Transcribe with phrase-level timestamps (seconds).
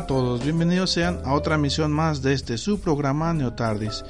[0.00, 4.02] A todos, bienvenidos sean a otra emisión más de este su programa Neotardis.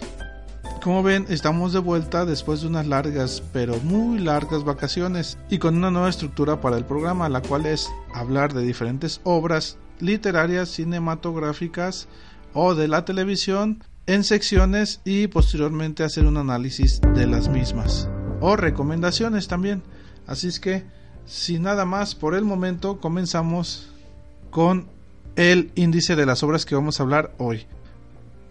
[0.84, 5.77] Como ven, estamos de vuelta después de unas largas, pero muy largas vacaciones y con
[5.77, 12.07] una nueva estructura para el programa, la cual es hablar de diferentes obras literarias, cinematográficas
[12.55, 18.08] o de la televisión en secciones y posteriormente hacer un análisis de las mismas
[18.40, 19.83] o recomendaciones también.
[20.28, 20.84] Así es que,
[21.27, 23.90] sin nada más por el momento, comenzamos
[24.51, 24.99] con
[25.40, 27.64] el índice de las obras que vamos a hablar hoy.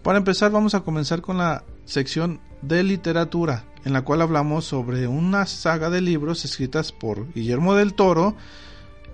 [0.02, 5.06] Para empezar vamos a comenzar con la sección de literatura, en la cual hablamos sobre
[5.06, 8.34] una saga de libros escritas por Guillermo del Toro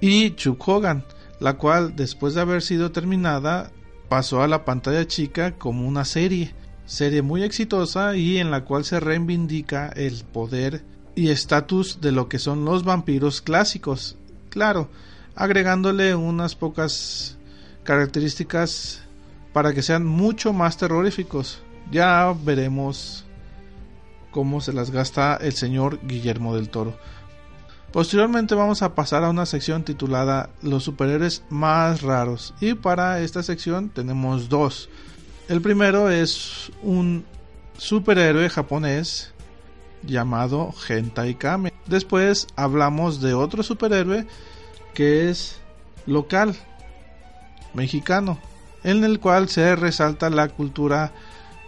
[0.00, 1.04] y Chuck Hogan,
[1.38, 3.70] la cual después de haber sido terminada
[4.08, 6.54] pasó a la pantalla chica como una serie,
[6.87, 10.82] serie muy exitosa y en la cual se reivindica el poder
[11.14, 14.16] y estatus de lo que son los vampiros clásicos,
[14.48, 14.88] claro,
[15.34, 17.35] agregándole unas pocas
[17.86, 19.00] características
[19.54, 21.62] para que sean mucho más terroríficos.
[21.91, 23.24] Ya veremos
[24.30, 26.94] cómo se las gasta el señor Guillermo del Toro.
[27.92, 33.42] Posteriormente vamos a pasar a una sección titulada Los superhéroes más raros y para esta
[33.42, 34.91] sección tenemos dos.
[35.48, 37.25] El primero es un
[37.78, 39.32] superhéroe japonés
[40.02, 41.72] llamado Hentai Kame.
[41.86, 44.26] Después hablamos de otro superhéroe
[44.92, 45.60] que es
[46.04, 46.56] local
[47.76, 48.38] mexicano,
[48.82, 51.12] en el cual se resalta la cultura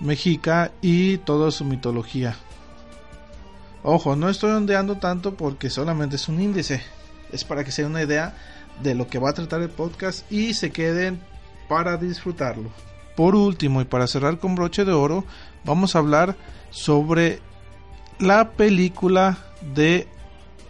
[0.00, 2.34] mexica y toda su mitología.
[3.84, 6.82] Ojo, no estoy ondeando tanto porque solamente es un índice,
[7.30, 8.34] es para que se den una idea
[8.82, 11.20] de lo que va a tratar el podcast y se queden
[11.68, 12.70] para disfrutarlo.
[13.14, 15.24] Por último y para cerrar con broche de oro,
[15.64, 16.36] vamos a hablar
[16.70, 17.40] sobre
[18.18, 19.38] la película
[19.74, 20.08] de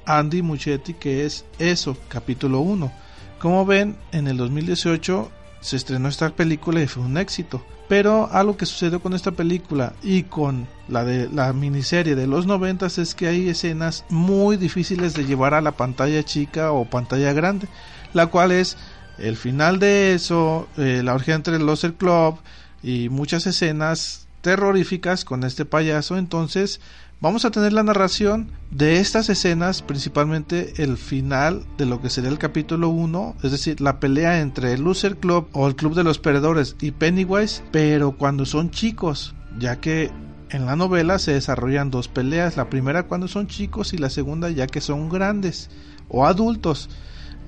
[0.06, 3.07] Andy Muchetti que es Eso, capítulo 1
[3.38, 7.64] como ven, en el 2018 se estrenó esta película y fue un éxito.
[7.88, 12.46] Pero algo que sucedió con esta película y con la de la miniserie de los
[12.46, 17.32] 90 es que hay escenas muy difíciles de llevar a la pantalla chica o pantalla
[17.32, 17.66] grande,
[18.12, 18.76] la cual es
[19.16, 22.38] el final de eso, eh, la orgía entre el Loser Club
[22.82, 26.18] y muchas escenas terroríficas con este payaso.
[26.18, 26.80] Entonces,
[27.20, 32.30] Vamos a tener la narración de estas escenas, principalmente el final de lo que sería
[32.30, 36.04] el capítulo 1, es decir, la pelea entre el Loser Club o el Club de
[36.04, 40.12] los Perdedores y Pennywise, pero cuando son chicos, ya que
[40.50, 44.48] en la novela se desarrollan dos peleas, la primera cuando son chicos y la segunda
[44.50, 45.70] ya que son grandes
[46.08, 46.88] o adultos.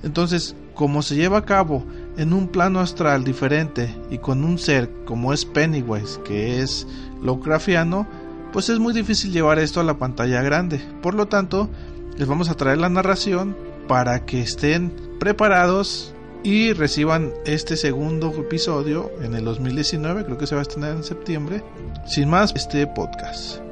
[0.03, 1.85] Entonces, como se lleva a cabo
[2.17, 6.85] en un plano astral diferente y con un ser como es Pennywise, que es
[7.21, 8.05] Lovecraftiano,
[8.51, 10.81] pues es muy difícil llevar esto a la pantalla grande.
[11.01, 11.69] Por lo tanto,
[12.17, 13.55] les vamos a traer la narración
[13.87, 16.13] para que estén preparados
[16.43, 21.03] y reciban este segundo episodio en el 2019, creo que se va a estrenar en
[21.03, 21.63] septiembre.
[22.07, 23.70] Sin más, este podcast.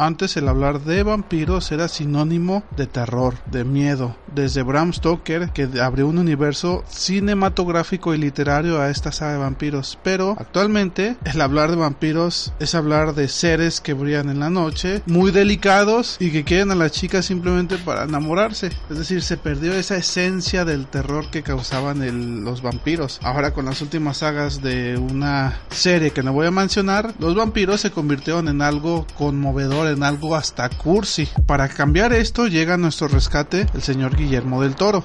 [0.00, 5.68] Antes el hablar de vampiros era sinónimo de terror, de miedo, desde Bram Stoker que
[5.78, 11.68] abrió un universo cinematográfico y literario a esta saga de vampiros, pero actualmente el hablar
[11.68, 16.44] de vampiros es hablar de seres que brillan en la noche, muy delicados y que
[16.44, 21.30] quieren a las chicas simplemente para enamorarse, es decir, se perdió esa esencia del terror
[21.30, 23.20] que causaban los vampiros.
[23.22, 27.82] Ahora con las últimas sagas de una serie que no voy a mencionar, los vampiros
[27.82, 31.28] se convirtieron en algo conmovedor en algo hasta cursi.
[31.46, 35.04] Para cambiar esto llega a nuestro rescate el señor Guillermo del Toro.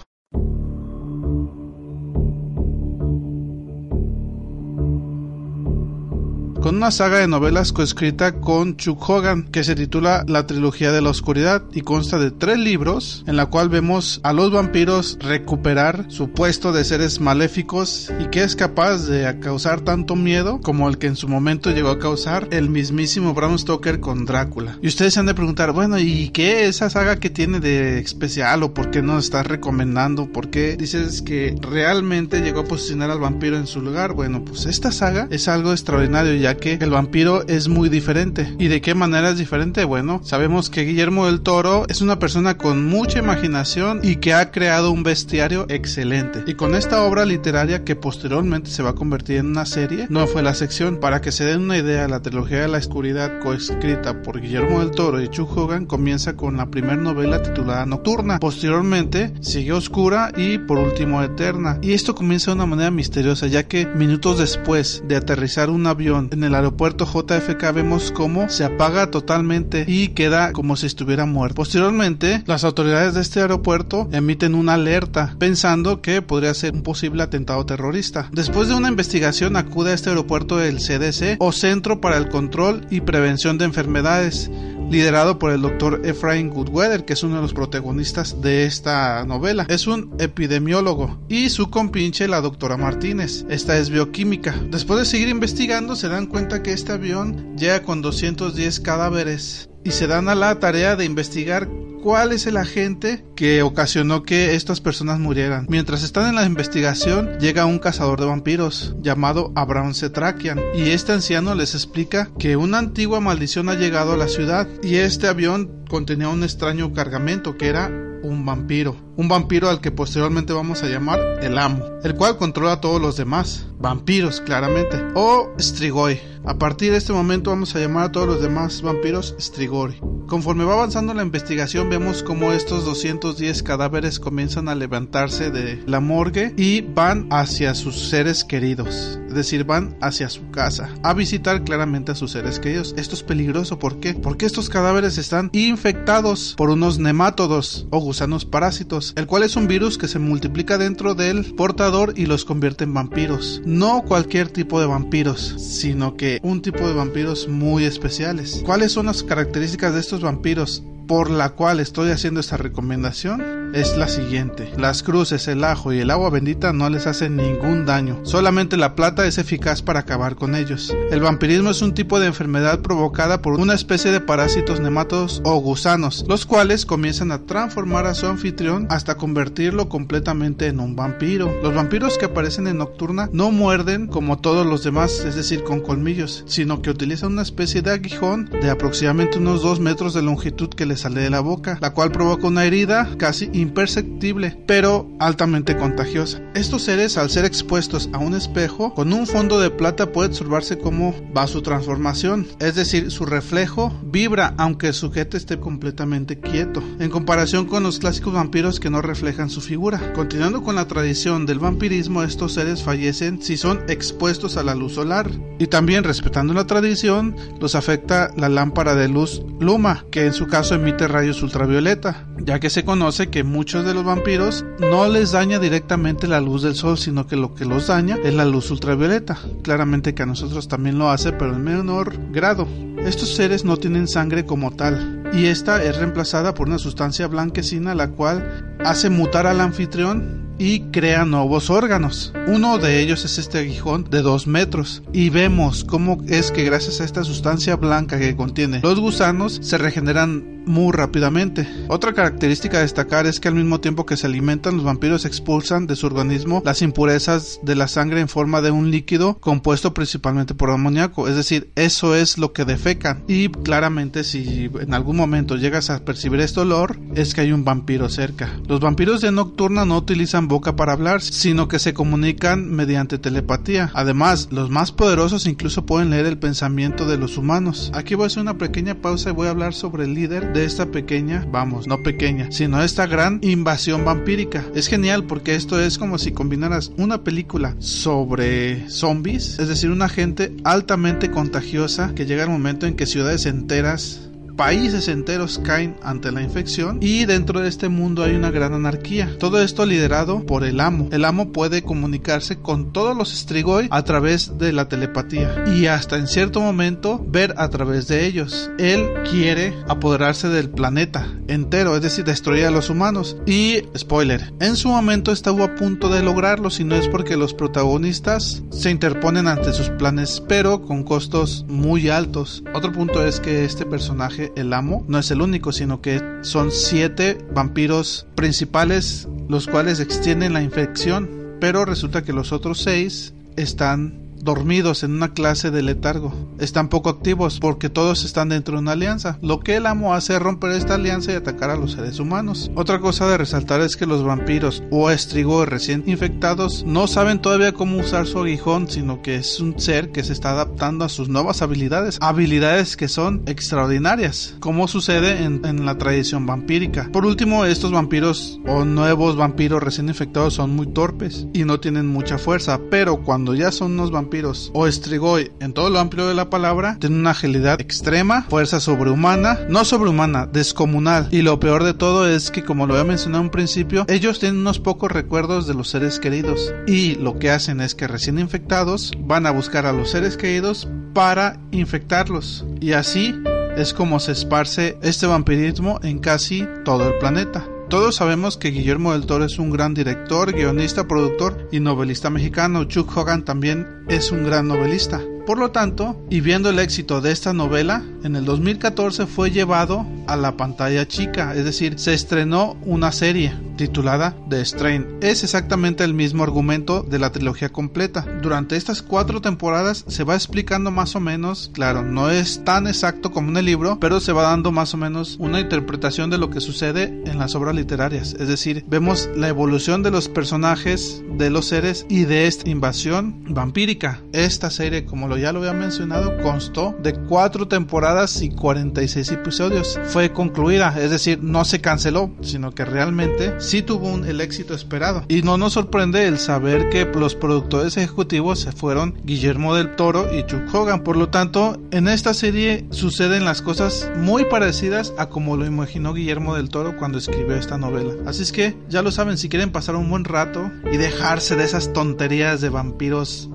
[6.65, 10.99] Con una saga de novelas coescrita con Chuck Hogan que se titula La Trilogía de
[10.99, 16.07] la Oscuridad y consta de tres libros en la cual vemos a los vampiros recuperar
[16.07, 20.97] su puesto de seres maléficos y que es capaz de causar tanto miedo como el
[20.97, 24.79] que en su momento llegó a causar el mismísimo Bram Stoker con Drácula.
[24.81, 28.63] Y ustedes se han de preguntar, bueno, ¿y qué esa saga que tiene de especial
[28.63, 30.31] o por qué no estás recomendando?
[30.31, 34.13] ¿Por qué dices que realmente llegó a posicionar al vampiro en su lugar?
[34.13, 38.55] Bueno, pues esta saga es algo extraordinario ya que el vampiro es muy diferente.
[38.59, 39.83] ¿Y de qué manera es diferente?
[39.83, 44.51] Bueno, sabemos que Guillermo del Toro es una persona con mucha imaginación y que ha
[44.51, 46.43] creado un bestiario excelente.
[46.47, 50.27] Y con esta obra literaria que posteriormente se va a convertir en una serie, no
[50.27, 50.99] fue la sección.
[50.99, 54.91] Para que se den una idea, la trilogía de la oscuridad coescrita por Guillermo del
[54.91, 58.39] Toro y Chuck Hogan comienza con la primera novela titulada Nocturna.
[58.39, 61.79] Posteriormente sigue Oscura y por último Eterna.
[61.81, 66.29] Y esto comienza de una manera misteriosa ya que minutos después de aterrizar un avión
[66.35, 71.55] en el aeropuerto JFK vemos cómo se apaga totalmente y queda como si estuviera muerto.
[71.55, 77.23] Posteriormente, las autoridades de este aeropuerto emiten una alerta pensando que podría ser un posible
[77.23, 78.29] atentado terrorista.
[78.31, 82.85] Después de una investigación acude a este aeropuerto el CDC o Centro para el Control
[82.89, 84.51] y Prevención de Enfermedades
[84.89, 89.65] liderado por el doctor Ephraim Goodweather, que es uno de los protagonistas de esta novela.
[89.69, 93.45] Es un epidemiólogo y su compinche la doctora Martínez.
[93.49, 94.55] Esta es bioquímica.
[94.69, 99.91] Después de seguir investigando se dan cuenta que este avión llega con 210 cadáveres y
[99.91, 101.69] se dan a la tarea de investigar
[102.03, 105.67] cuál es el agente que ocasionó que estas personas murieran.
[105.69, 111.13] Mientras están en la investigación, llega un cazador de vampiros llamado Abraham Cetrakian y este
[111.13, 115.85] anciano les explica que una antigua maldición ha llegado a la ciudad y este avión
[115.87, 117.89] contenía un extraño cargamento que era
[118.21, 118.95] un vampiro.
[119.15, 123.01] Un vampiro al que posteriormente vamos a llamar el amo, el cual controla a todos
[123.01, 123.67] los demás.
[123.79, 124.97] Vampiros, claramente.
[125.13, 126.19] O Strigoi.
[126.47, 129.99] A partir de este momento vamos a llamar a todos los demás vampiros Strigoi.
[130.27, 135.99] Conforme va avanzando la investigación vemos como estos 210 cadáveres comienzan a levantarse de la
[135.99, 139.19] morgue y van hacia sus seres queridos.
[139.27, 142.95] Es decir, van hacia su casa a visitar claramente a sus seres queridos.
[142.97, 144.13] Esto es peligroso, ¿por qué?
[144.13, 149.67] Porque estos cadáveres están infectados por unos nemátodos o gusanos parásitos, el cual es un
[149.67, 153.61] virus que se multiplica dentro del portador y los convierte en vampiros.
[153.65, 158.61] No cualquier tipo de vampiros, sino que un tipo de vampiros muy especiales.
[158.65, 160.83] ¿Cuáles son las características de estos vampiros?
[161.07, 164.71] Por la cual estoy haciendo esta recomendación es la siguiente.
[164.77, 168.21] Las cruces, el ajo y el agua bendita no les hacen ningún daño.
[168.23, 170.95] Solamente la plata es eficaz para acabar con ellos.
[171.11, 175.59] El vampirismo es un tipo de enfermedad provocada por una especie de parásitos nemátodos o
[175.59, 181.53] gusanos, los cuales comienzan a transformar a su anfitrión hasta convertirlo completamente en un vampiro.
[181.61, 185.81] Los vampiros que aparecen en Nocturna no muerden como todos los demás, es decir, con
[185.81, 190.69] colmillos, sino que utilizan una especie de aguijón de aproximadamente unos 2 metros de longitud
[190.69, 195.77] que les sale de la boca, la cual provoca una herida casi imperceptible, pero altamente
[195.77, 196.41] contagiosa.
[196.53, 200.77] Estos seres, al ser expuestos a un espejo, con un fondo de plata puede observarse
[200.77, 206.83] cómo va su transformación, es decir, su reflejo vibra aunque el sujeto esté completamente quieto,
[206.99, 210.13] en comparación con los clásicos vampiros que no reflejan su figura.
[210.13, 214.93] Continuando con la tradición del vampirismo, estos seres fallecen si son expuestos a la luz
[214.93, 220.33] solar, y también respetando la tradición, los afecta la lámpara de luz Luma, que en
[220.33, 225.07] su caso emite rayos ultravioleta, ya que se conoce que muchos de los vampiros no
[225.07, 228.45] les daña directamente la luz del sol, sino que lo que los daña es la
[228.45, 229.39] luz ultravioleta.
[229.63, 232.67] Claramente que a nosotros también lo hace, pero en menor grado.
[232.99, 237.95] Estos seres no tienen sangre como tal, y esta es reemplazada por una sustancia blanquecina
[237.95, 242.33] la cual hace mutar al anfitrión y crea nuevos órganos.
[242.47, 247.01] Uno de ellos es este aguijón de 2 metros y vemos cómo es que gracias
[247.01, 251.67] a esta sustancia blanca que contiene los gusanos se regeneran muy rápidamente.
[251.87, 255.87] Otra característica a destacar es que al mismo tiempo que se alimentan, los vampiros expulsan
[255.87, 260.55] de su organismo las impurezas de la sangre en forma de un líquido compuesto principalmente
[260.55, 263.23] por amoníaco, es decir, eso es lo que defecan.
[263.27, 267.63] Y claramente si en algún momento llegas a percibir este olor, es que hay un
[267.63, 268.49] vampiro cerca.
[268.67, 273.91] Los vampiros de nocturna no utilizan boca para hablar, sino que se comunican mediante telepatía.
[273.93, 277.91] Además, los más poderosos incluso pueden leer el pensamiento de los humanos.
[277.93, 280.65] Aquí voy a hacer una pequeña pausa y voy a hablar sobre el líder de
[280.65, 284.63] esta pequeña, vamos, no pequeña, sino esta gran invasión vampírica.
[284.73, 290.09] Es genial porque esto es como si combinaras una película sobre zombies, es decir, una
[290.09, 296.31] gente altamente contagiosa que llega el momento en que ciudades enteras países enteros caen ante
[296.31, 299.37] la infección y dentro de este mundo hay una gran anarquía.
[299.39, 301.09] Todo esto liderado por el amo.
[301.11, 306.17] El amo puede comunicarse con todos los Strigoi a través de la telepatía y hasta
[306.17, 308.69] en cierto momento ver a través de ellos.
[308.77, 313.37] Él quiere apoderarse del planeta entero, es decir, destruir a los humanos.
[313.45, 317.53] Y, spoiler, en su momento estuvo a punto de lograrlo si no es porque los
[317.53, 322.63] protagonistas se interponen ante sus planes, pero con costos muy altos.
[322.73, 326.71] Otro punto es que este personaje el amo no es el único, sino que son
[326.71, 334.24] siete vampiros principales los cuales extienden la infección, pero resulta que los otros seis están
[334.45, 336.33] dormidos en una clase de letargo.
[336.59, 339.37] Están poco activos porque todos están dentro de una alianza.
[339.41, 342.71] Lo que el amo hace es romper esta alianza y atacar a los seres humanos.
[342.75, 347.73] Otra cosa de resaltar es que los vampiros o estrigos recién infectados no saben todavía
[347.73, 351.27] cómo usar su aguijón, sino que es un ser que se está adaptando a sus
[351.27, 352.19] nuevas habilidades.
[352.21, 357.09] Habilidades que son extraordinarias, como sucede en, en la tradición vampírica.
[357.11, 362.05] Por último, estos vampiros o nuevos vampiros recién infectados son muy torpes y no tienen
[362.07, 364.34] mucha fuerza, pero cuando ya son unos vampiros
[364.73, 369.59] o Strigoi en todo lo amplio de la palabra tienen una agilidad extrema, fuerza sobrehumana,
[369.69, 371.29] no sobrehumana, descomunal.
[371.31, 374.59] Y lo peor de todo es que, como lo había mencionado en principio, ellos tienen
[374.59, 376.73] unos pocos recuerdos de los seres queridos.
[376.85, 380.89] Y lo que hacen es que recién infectados van a buscar a los seres queridos
[381.13, 382.65] para infectarlos.
[382.81, 383.33] Y así
[383.77, 387.65] es como se esparce este vampirismo en casi todo el planeta.
[387.89, 392.85] Todos sabemos que Guillermo del Toro es un gran director, guionista, productor y novelista mexicano.
[392.85, 395.21] Chuck Hogan también es un gran novelista.
[395.45, 400.07] Por lo tanto, y viendo el éxito de esta novela, en el 2014 fue llevado
[400.25, 405.17] a la pantalla chica, es decir, se estrenó una serie titulada The Strain.
[405.21, 408.25] Es exactamente el mismo argumento de la trilogía completa.
[408.41, 413.31] Durante estas cuatro temporadas se va explicando más o menos, claro, no es tan exacto
[413.31, 416.49] como en el libro, pero se va dando más o menos una interpretación de lo
[416.49, 418.35] que sucede en las obras literarias.
[418.39, 423.43] Es decir, vemos la evolución de los personajes, de los seres y de esta invasión
[423.49, 423.94] vampírica.
[424.33, 429.99] Esta serie, como lo ya lo había mencionado, constó de cuatro temporadas y 46 episodios.
[430.05, 435.23] Fue concluida, es decir, no se canceló, sino que realmente sí tuvo el éxito esperado.
[435.29, 440.27] Y no nos sorprende el saber que los productores ejecutivos se fueron Guillermo del Toro
[440.33, 441.03] y Chuck Hogan.
[441.03, 446.13] Por lo tanto, en esta serie suceden las cosas muy parecidas a como lo imaginó
[446.13, 448.13] Guillermo del Toro cuando escribió esta novela.
[448.25, 451.63] Así es que ya lo saben, si quieren pasar un buen rato y dejarse de
[451.63, 453.47] esas tonterías de vampiros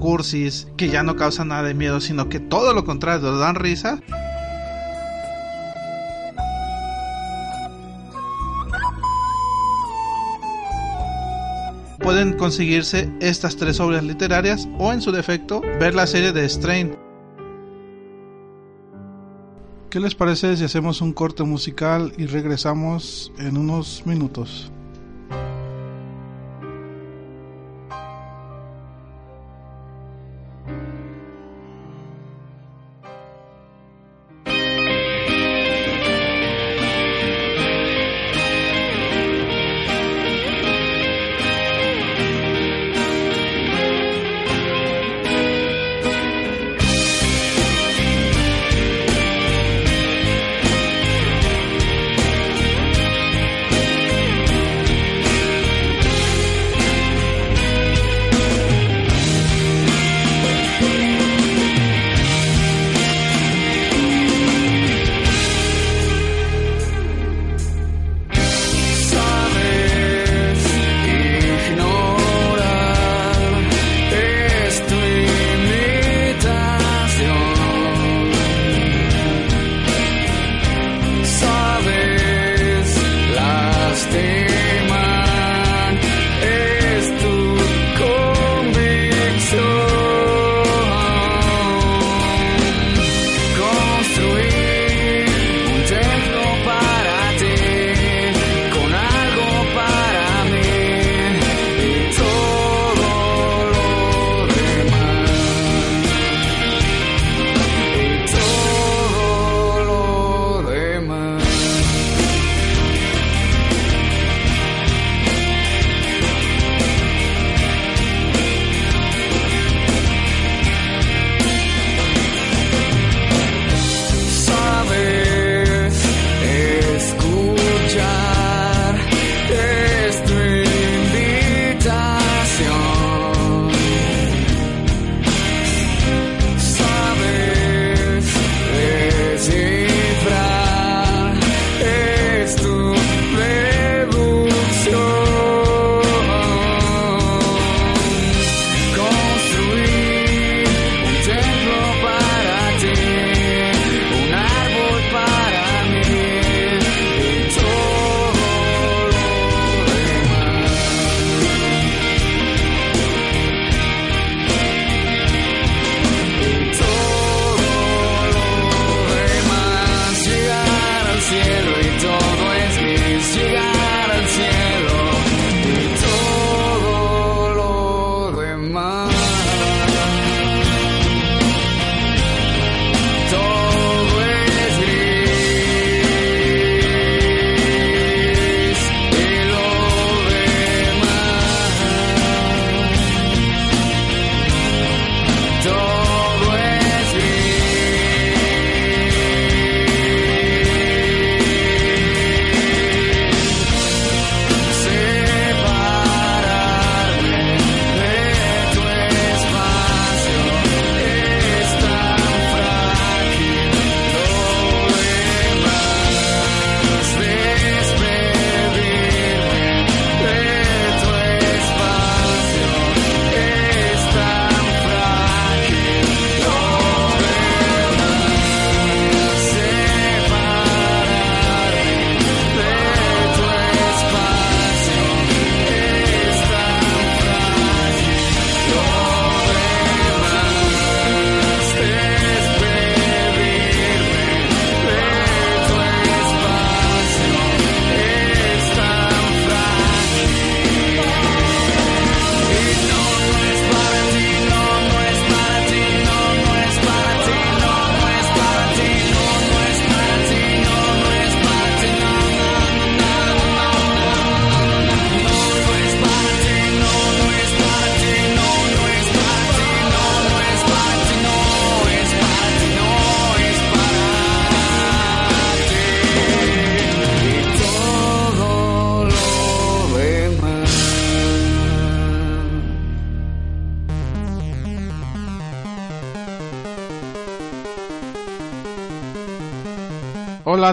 [0.77, 4.01] que ya no causan nada de miedo, sino que todo lo contrario, dan risa.
[11.99, 16.97] Pueden conseguirse estas tres obras literarias o en su defecto ver la serie de Strain.
[19.91, 24.71] ¿Qué les parece si hacemos un corte musical y regresamos en unos minutos?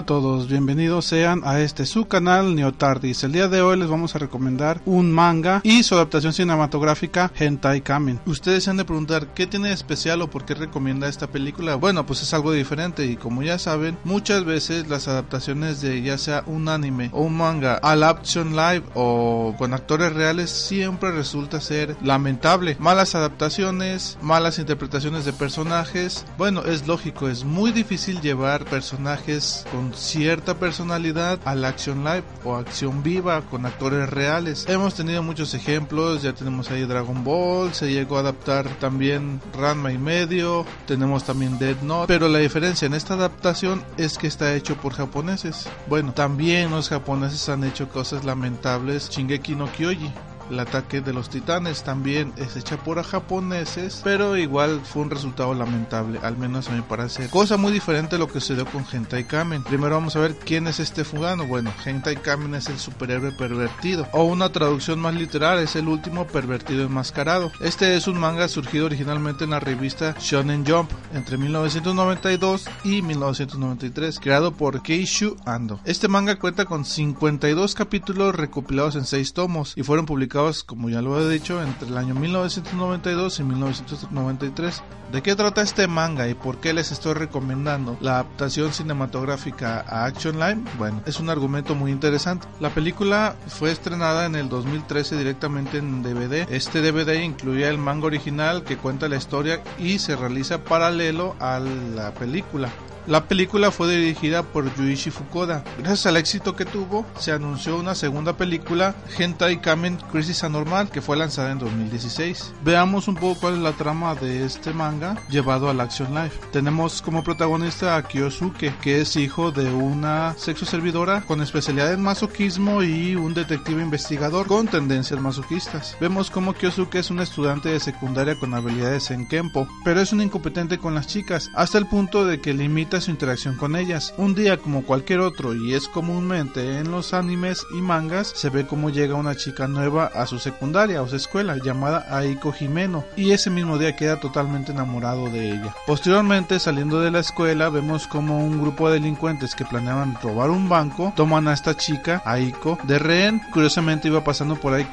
[0.08, 3.24] Todos, bienvenidos sean a este su canal Neotardis.
[3.24, 7.82] El día de hoy les vamos a recomendar un manga y su adaptación cinematográfica Hentai
[7.82, 8.18] Kamen.
[8.24, 11.74] Ustedes se han de preguntar qué tiene especial o por qué recomienda esta película.
[11.74, 16.16] Bueno, pues es algo diferente y como ya saben, muchas veces las adaptaciones de ya
[16.16, 21.60] sea un anime o un manga al action live o con actores reales siempre resulta
[21.60, 22.78] ser lamentable.
[22.80, 26.24] Malas adaptaciones, malas interpretaciones de personajes.
[26.38, 32.24] Bueno, es lógico, es muy difícil llevar personajes con cierta personalidad a la acción live
[32.44, 34.66] o acción viva con actores reales.
[34.68, 39.92] Hemos tenido muchos ejemplos, ya tenemos ahí Dragon Ball, se llegó a adaptar también Ranma
[39.92, 44.54] y medio, tenemos también Dead Note, pero la diferencia en esta adaptación es que está
[44.54, 45.68] hecho por japoneses.
[45.88, 50.12] Bueno, también los japoneses han hecho cosas lamentables, Shingeki no Kyoji
[50.50, 55.54] el ataque de los titanes también es hecha por japoneses, pero igual fue un resultado
[55.54, 57.30] lamentable, al menos a mi parecer.
[57.30, 59.62] Cosa muy diferente a lo que sucedió con Hentai Kamen.
[59.62, 61.46] Primero vamos a ver quién es este fugano.
[61.46, 66.26] Bueno, Hentai Kamen es el superhéroe pervertido, o una traducción más literal es el último
[66.26, 67.52] pervertido enmascarado.
[67.60, 74.18] Este es un manga surgido originalmente en la revista Shonen Jump entre 1992 y 1993,
[74.20, 75.80] creado por Keishu Ando.
[75.84, 81.02] Este manga cuenta con 52 capítulos recopilados en 6 tomos y fueron publicados como ya
[81.02, 84.82] lo he dicho, entre el año 1992 y 1993.
[85.10, 90.04] ¿De qué trata este manga y por qué les estoy recomendando la adaptación cinematográfica a
[90.04, 90.64] Action Line?
[90.78, 92.46] Bueno, es un argumento muy interesante.
[92.60, 96.46] La película fue estrenada en el 2013 directamente en DVD.
[96.50, 101.58] Este DVD incluía el manga original que cuenta la historia y se realiza paralelo a
[101.58, 102.70] la película.
[103.08, 105.64] La película fue dirigida por Yuichi Fukuda.
[105.78, 111.00] Gracias al éxito que tuvo, se anunció una segunda película, Hentai Kamen Crisis Anormal, que
[111.00, 112.52] fue lanzada en 2016.
[112.62, 116.38] Veamos un poco cuál es la trama de este manga llevado al Action Life.
[116.52, 122.02] Tenemos como protagonista a Kyosuke, que es hijo de una sexo servidora con especialidad en
[122.02, 125.96] masoquismo y un detective investigador con tendencias masoquistas.
[125.98, 130.20] Vemos como Kyosuke es un estudiante de secundaria con habilidades en Kempo, pero es un
[130.20, 134.12] incompetente con las chicas, hasta el punto de que limita su interacción con ellas.
[134.18, 138.66] Un día como cualquier otro y es comúnmente en los animes y mangas se ve
[138.66, 143.32] como llega una chica nueva a su secundaria o su escuela llamada Aiko Jimeno y
[143.32, 145.74] ese mismo día queda totalmente enamorado de ella.
[145.86, 150.68] Posteriormente saliendo de la escuela vemos como un grupo de delincuentes que planeaban robar un
[150.68, 153.40] banco toman a esta chica Aiko de rehén.
[153.52, 154.86] Curiosamente iba pasando por ahí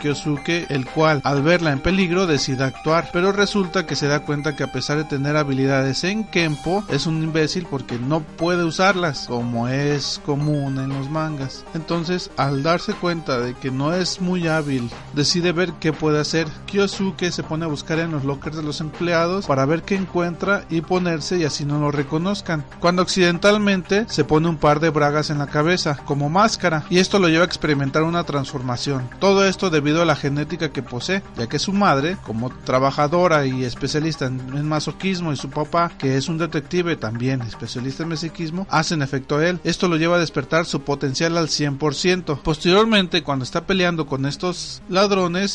[0.70, 4.64] el cual al verla en peligro decide actuar pero resulta que se da cuenta que
[4.64, 9.68] a pesar de tener habilidades en Kempo es un imbécil porque no puede usarlas como
[9.68, 11.66] es común en los mangas.
[11.74, 16.48] Entonces, al darse cuenta de que no es muy hábil, decide ver qué puede hacer.
[16.66, 20.66] Kyosuke se pone a buscar en los lockers de los empleados para ver qué encuentra
[20.70, 22.64] y ponerse y así no lo reconozcan.
[22.80, 27.20] Cuando accidentalmente se pone un par de bragas en la cabeza como máscara y esto
[27.20, 29.10] lo lleva a experimentar una transformación.
[29.20, 33.64] Todo esto debido a la genética que posee, ya que su madre, como trabajadora y
[33.64, 39.02] especialista en masoquismo y su papá, que es un detective también especialista en mexiquismo hacen
[39.02, 39.60] efecto a él.
[39.64, 42.40] Esto lo lleva a despertar su potencial al 100%.
[42.42, 44.82] Posteriormente, cuando está peleando con estos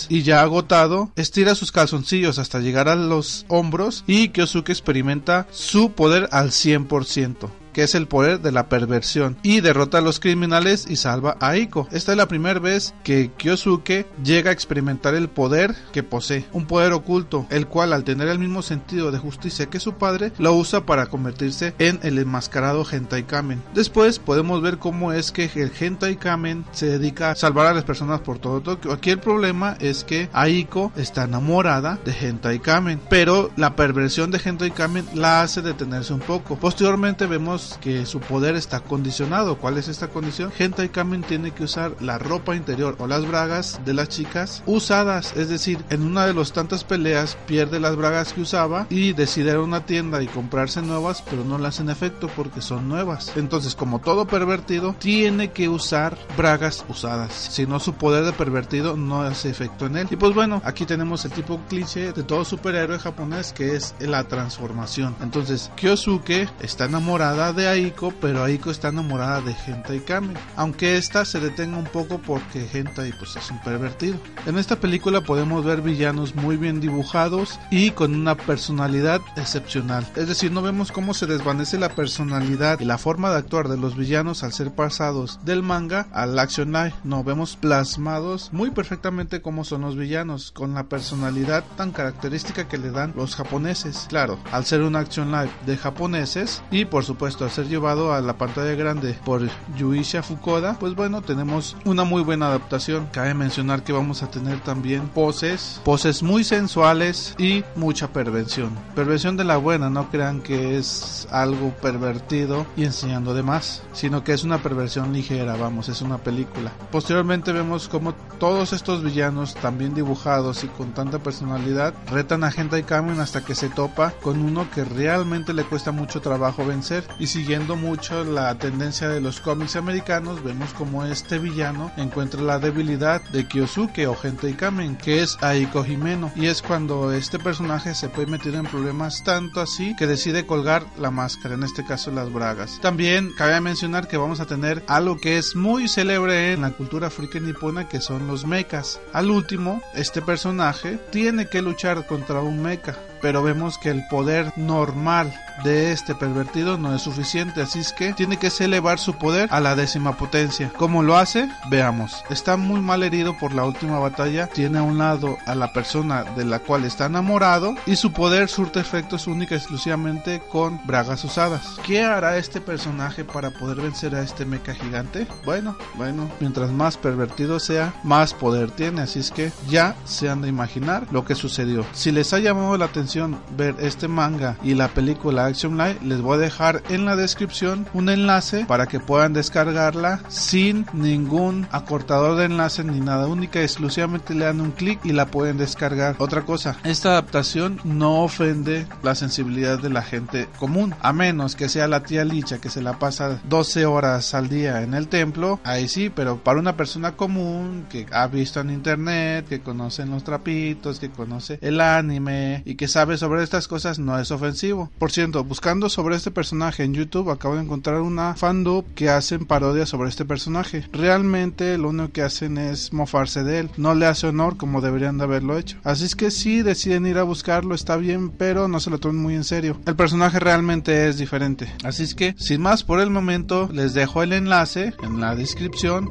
[0.09, 5.93] y ya agotado, estira sus calzoncillos hasta llegar a los hombros y Kyosuke experimenta su
[5.93, 10.87] poder al 100% que es el poder de la perversión, y derrota a los criminales
[10.89, 11.89] y salva a Aiko.
[11.91, 16.67] Esta es la primera vez que Kyosuke llega a experimentar el poder que posee, un
[16.67, 20.55] poder oculto, el cual al tener el mismo sentido de justicia que su padre, lo
[20.55, 23.63] usa para convertirse en el enmascarado Hentai Kamen.
[23.75, 27.85] Después podemos ver cómo es que el Hentai Kamen se dedica a salvar a las
[27.85, 28.93] personas por todo Tokio.
[28.93, 34.41] Aquí el problema es que Aiko está enamorada de Hentai Kamen, pero la perversión de
[34.45, 36.57] Hentai Kamen la hace detenerse un poco.
[36.57, 39.59] Posteriormente vemos que su poder está condicionado.
[39.59, 40.53] ¿Cuál es esta condición?
[40.57, 45.35] Hentai Kamen tiene que usar la ropa interior o las bragas de las chicas usadas,
[45.37, 49.51] es decir, en una de las tantas peleas pierde las bragas que usaba y decide
[49.51, 53.33] ir a una tienda y comprarse nuevas, pero no las hacen efecto porque son nuevas.
[53.37, 58.97] Entonces, como todo pervertido, tiene que usar bragas usadas, si no su poder de pervertido
[58.97, 60.09] no hace efecto en él.
[60.11, 64.25] Y pues bueno, aquí tenemos el tipo cliché de todo superhéroe japonés que es la
[64.25, 65.15] transformación.
[65.23, 71.25] Entonces, Kyosuke está enamorada de Aiko, pero Aiko está enamorada de Hentai Kamen, aunque esta
[71.25, 74.19] se detenga un poco porque Hentai pues es un pervertido.
[74.47, 80.29] En esta película podemos ver villanos muy bien dibujados y con una personalidad excepcional, es
[80.29, 83.97] decir, no vemos cómo se desvanece la personalidad y la forma de actuar de los
[83.97, 89.65] villanos al ser pasados del manga al action live, no vemos plasmados muy perfectamente cómo
[89.65, 94.07] son los villanos, con la personalidad tan característica que le dan los japoneses.
[94.09, 98.21] Claro, al ser un action live de japoneses y por supuesto a ser llevado a
[98.21, 99.43] la pantalla grande por
[99.77, 103.09] Yuisha Fukuda, pues bueno, tenemos una muy buena adaptación.
[103.13, 108.71] Cabe mencionar que vamos a tener también poses, poses muy sensuales y mucha perversión.
[108.95, 114.25] Perversión de la buena, no crean que es algo pervertido y enseñando de más, sino
[114.25, 116.73] que es una perversión ligera, vamos, es una película.
[116.91, 122.83] Posteriormente vemos como todos estos villanos, también dibujados y con tanta personalidad, retan a Hentai
[122.83, 127.27] Kamen hasta que se topa con uno que realmente le cuesta mucho trabajo vencer y
[127.31, 133.23] siguiendo mucho la tendencia de los cómics americanos, vemos como este villano encuentra la debilidad
[133.31, 138.09] de Kyosuke o Hentai Kamen, que es Aiko Himeno, y es cuando este personaje se
[138.09, 142.33] puede meter en problemas tanto así que decide colgar la máscara, en este caso las
[142.33, 142.81] bragas.
[142.81, 147.07] También cabe mencionar que vamos a tener algo que es muy célebre en la cultura
[147.07, 148.99] africana nipona que son los mechas.
[149.13, 154.53] Al último, este personaje tiene que luchar contra un mecha pero vemos que el poder
[154.57, 155.33] normal
[155.65, 159.61] de este pervertido no es suficiente, así es que tiene que elevar su poder a
[159.61, 160.73] la décima potencia.
[160.77, 161.49] ¿Cómo lo hace?
[161.69, 162.25] Veamos.
[162.31, 166.25] Está muy mal herido por la última batalla, tiene a un lado a la persona
[166.25, 171.25] de la cual está enamorado y su poder surte efectos única y exclusivamente con bragas
[171.25, 171.79] usadas.
[171.85, 175.27] ¿Qué hará este personaje para poder vencer a este mecha gigante?
[175.45, 180.43] Bueno, bueno, mientras más pervertido sea, más poder tiene, así es que ya se han
[180.43, 181.85] de imaginar lo que sucedió.
[181.93, 183.10] Si les ha llamado la atención
[183.57, 187.87] ver este manga y la película Action Light, les voy a dejar en la descripción
[187.93, 194.35] un enlace para que puedan descargarla sin ningún acortador de enlace ni nada única, exclusivamente
[194.35, 196.15] le dan un clic y la pueden descargar.
[196.19, 201.69] Otra cosa, esta adaptación no ofende la sensibilidad de la gente común, a menos que
[201.69, 205.59] sea la tía Licha que se la pasa 12 horas al día en el templo,
[205.65, 210.23] ahí sí, pero para una persona común que ha visto en internet, que conoce los
[210.23, 214.91] trapitos, que conoce el anime y que sabe sabe sobre estas cosas no es ofensivo.
[214.99, 219.47] Por cierto, buscando sobre este personaje en YouTube acabo de encontrar una fandub que hacen
[219.47, 220.87] parodia sobre este personaje.
[220.93, 223.71] Realmente lo único que hacen es mofarse de él.
[223.79, 225.79] No le hace honor como deberían de haberlo hecho.
[225.83, 229.23] Así es que si deciden ir a buscarlo está bien, pero no se lo tomen
[229.23, 229.81] muy en serio.
[229.87, 231.73] El personaje realmente es diferente.
[231.83, 236.11] Así es que sin más por el momento les dejo el enlace en la descripción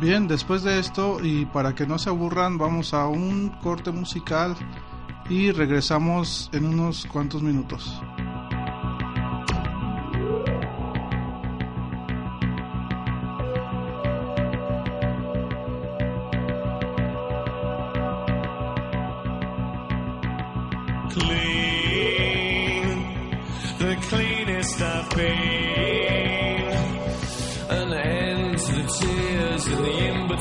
[0.00, 4.54] Bien, después de esto y para que no se aburran, vamos a un corte musical
[5.28, 8.00] y regresamos en unos cuantos minutos.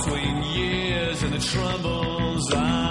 [0.07, 2.86] between years and the troubles I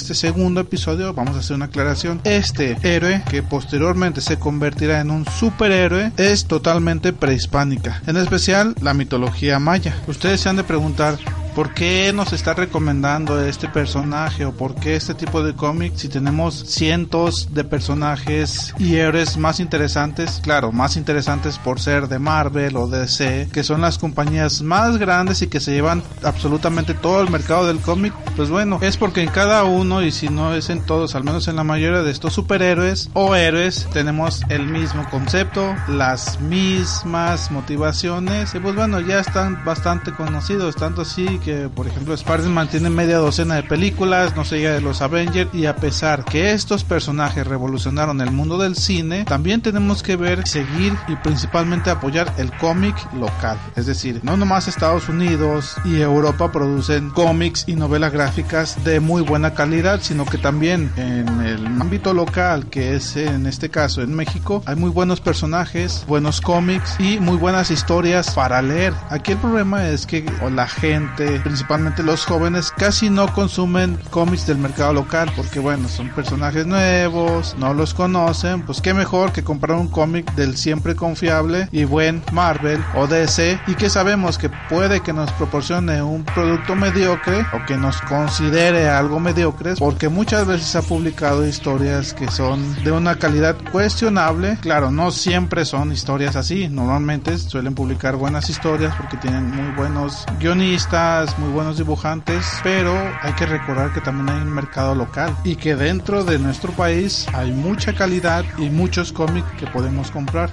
[0.00, 2.22] este segundo episodio vamos a hacer una aclaración.
[2.24, 8.02] Este héroe, que posteriormente se convertirá en un superhéroe, es totalmente prehispánica.
[8.06, 9.94] En especial la mitología maya.
[10.06, 11.18] Ustedes se han de preguntar,
[11.54, 16.08] ¿Por qué nos está recomendando este personaje o por qué este tipo de cómic si
[16.08, 20.40] tenemos cientos de personajes y héroes más interesantes?
[20.42, 25.42] Claro, más interesantes por ser de Marvel o DC, que son las compañías más grandes
[25.42, 28.14] y que se llevan absolutamente todo el mercado del cómic.
[28.36, 31.48] Pues bueno, es porque en cada uno y si no es en todos, al menos
[31.48, 38.54] en la mayoría de estos superhéroes o héroes, tenemos el mismo concepto, las mismas motivaciones
[38.54, 43.18] y pues bueno, ya están bastante conocidos, tanto así que, por ejemplo, Spider-Man tiene media
[43.18, 47.46] docena de películas, no se diga de los Avengers, y a pesar que estos personajes
[47.46, 52.94] revolucionaron el mundo del cine, también tenemos que ver, seguir y principalmente apoyar el cómic
[53.14, 53.58] local.
[53.76, 59.22] Es decir, no nomás Estados Unidos y Europa producen cómics y novelas gráficas de muy
[59.22, 64.14] buena calidad, sino que también en el ámbito local, que es en este caso en
[64.14, 68.92] México, hay muy buenos personajes, buenos cómics y muy buenas historias para leer.
[69.08, 70.24] Aquí el problema es que
[70.54, 76.08] la gente principalmente los jóvenes, casi no consumen cómics del mercado local porque bueno, son
[76.10, 81.68] personajes nuevos, no los conocen, pues qué mejor que comprar un cómic del siempre confiable
[81.72, 86.74] y buen Marvel o DC y que sabemos que puede que nos proporcione un producto
[86.74, 92.82] mediocre o que nos considere algo mediocre porque muchas veces ha publicado historias que son
[92.82, 98.94] de una calidad cuestionable, claro, no siempre son historias así, normalmente suelen publicar buenas historias
[98.96, 104.42] porque tienen muy buenos guionistas, muy buenos dibujantes, pero hay que recordar que también hay
[104.42, 109.46] un mercado local y que dentro de nuestro país hay mucha calidad y muchos cómics
[109.58, 110.50] que podemos comprar.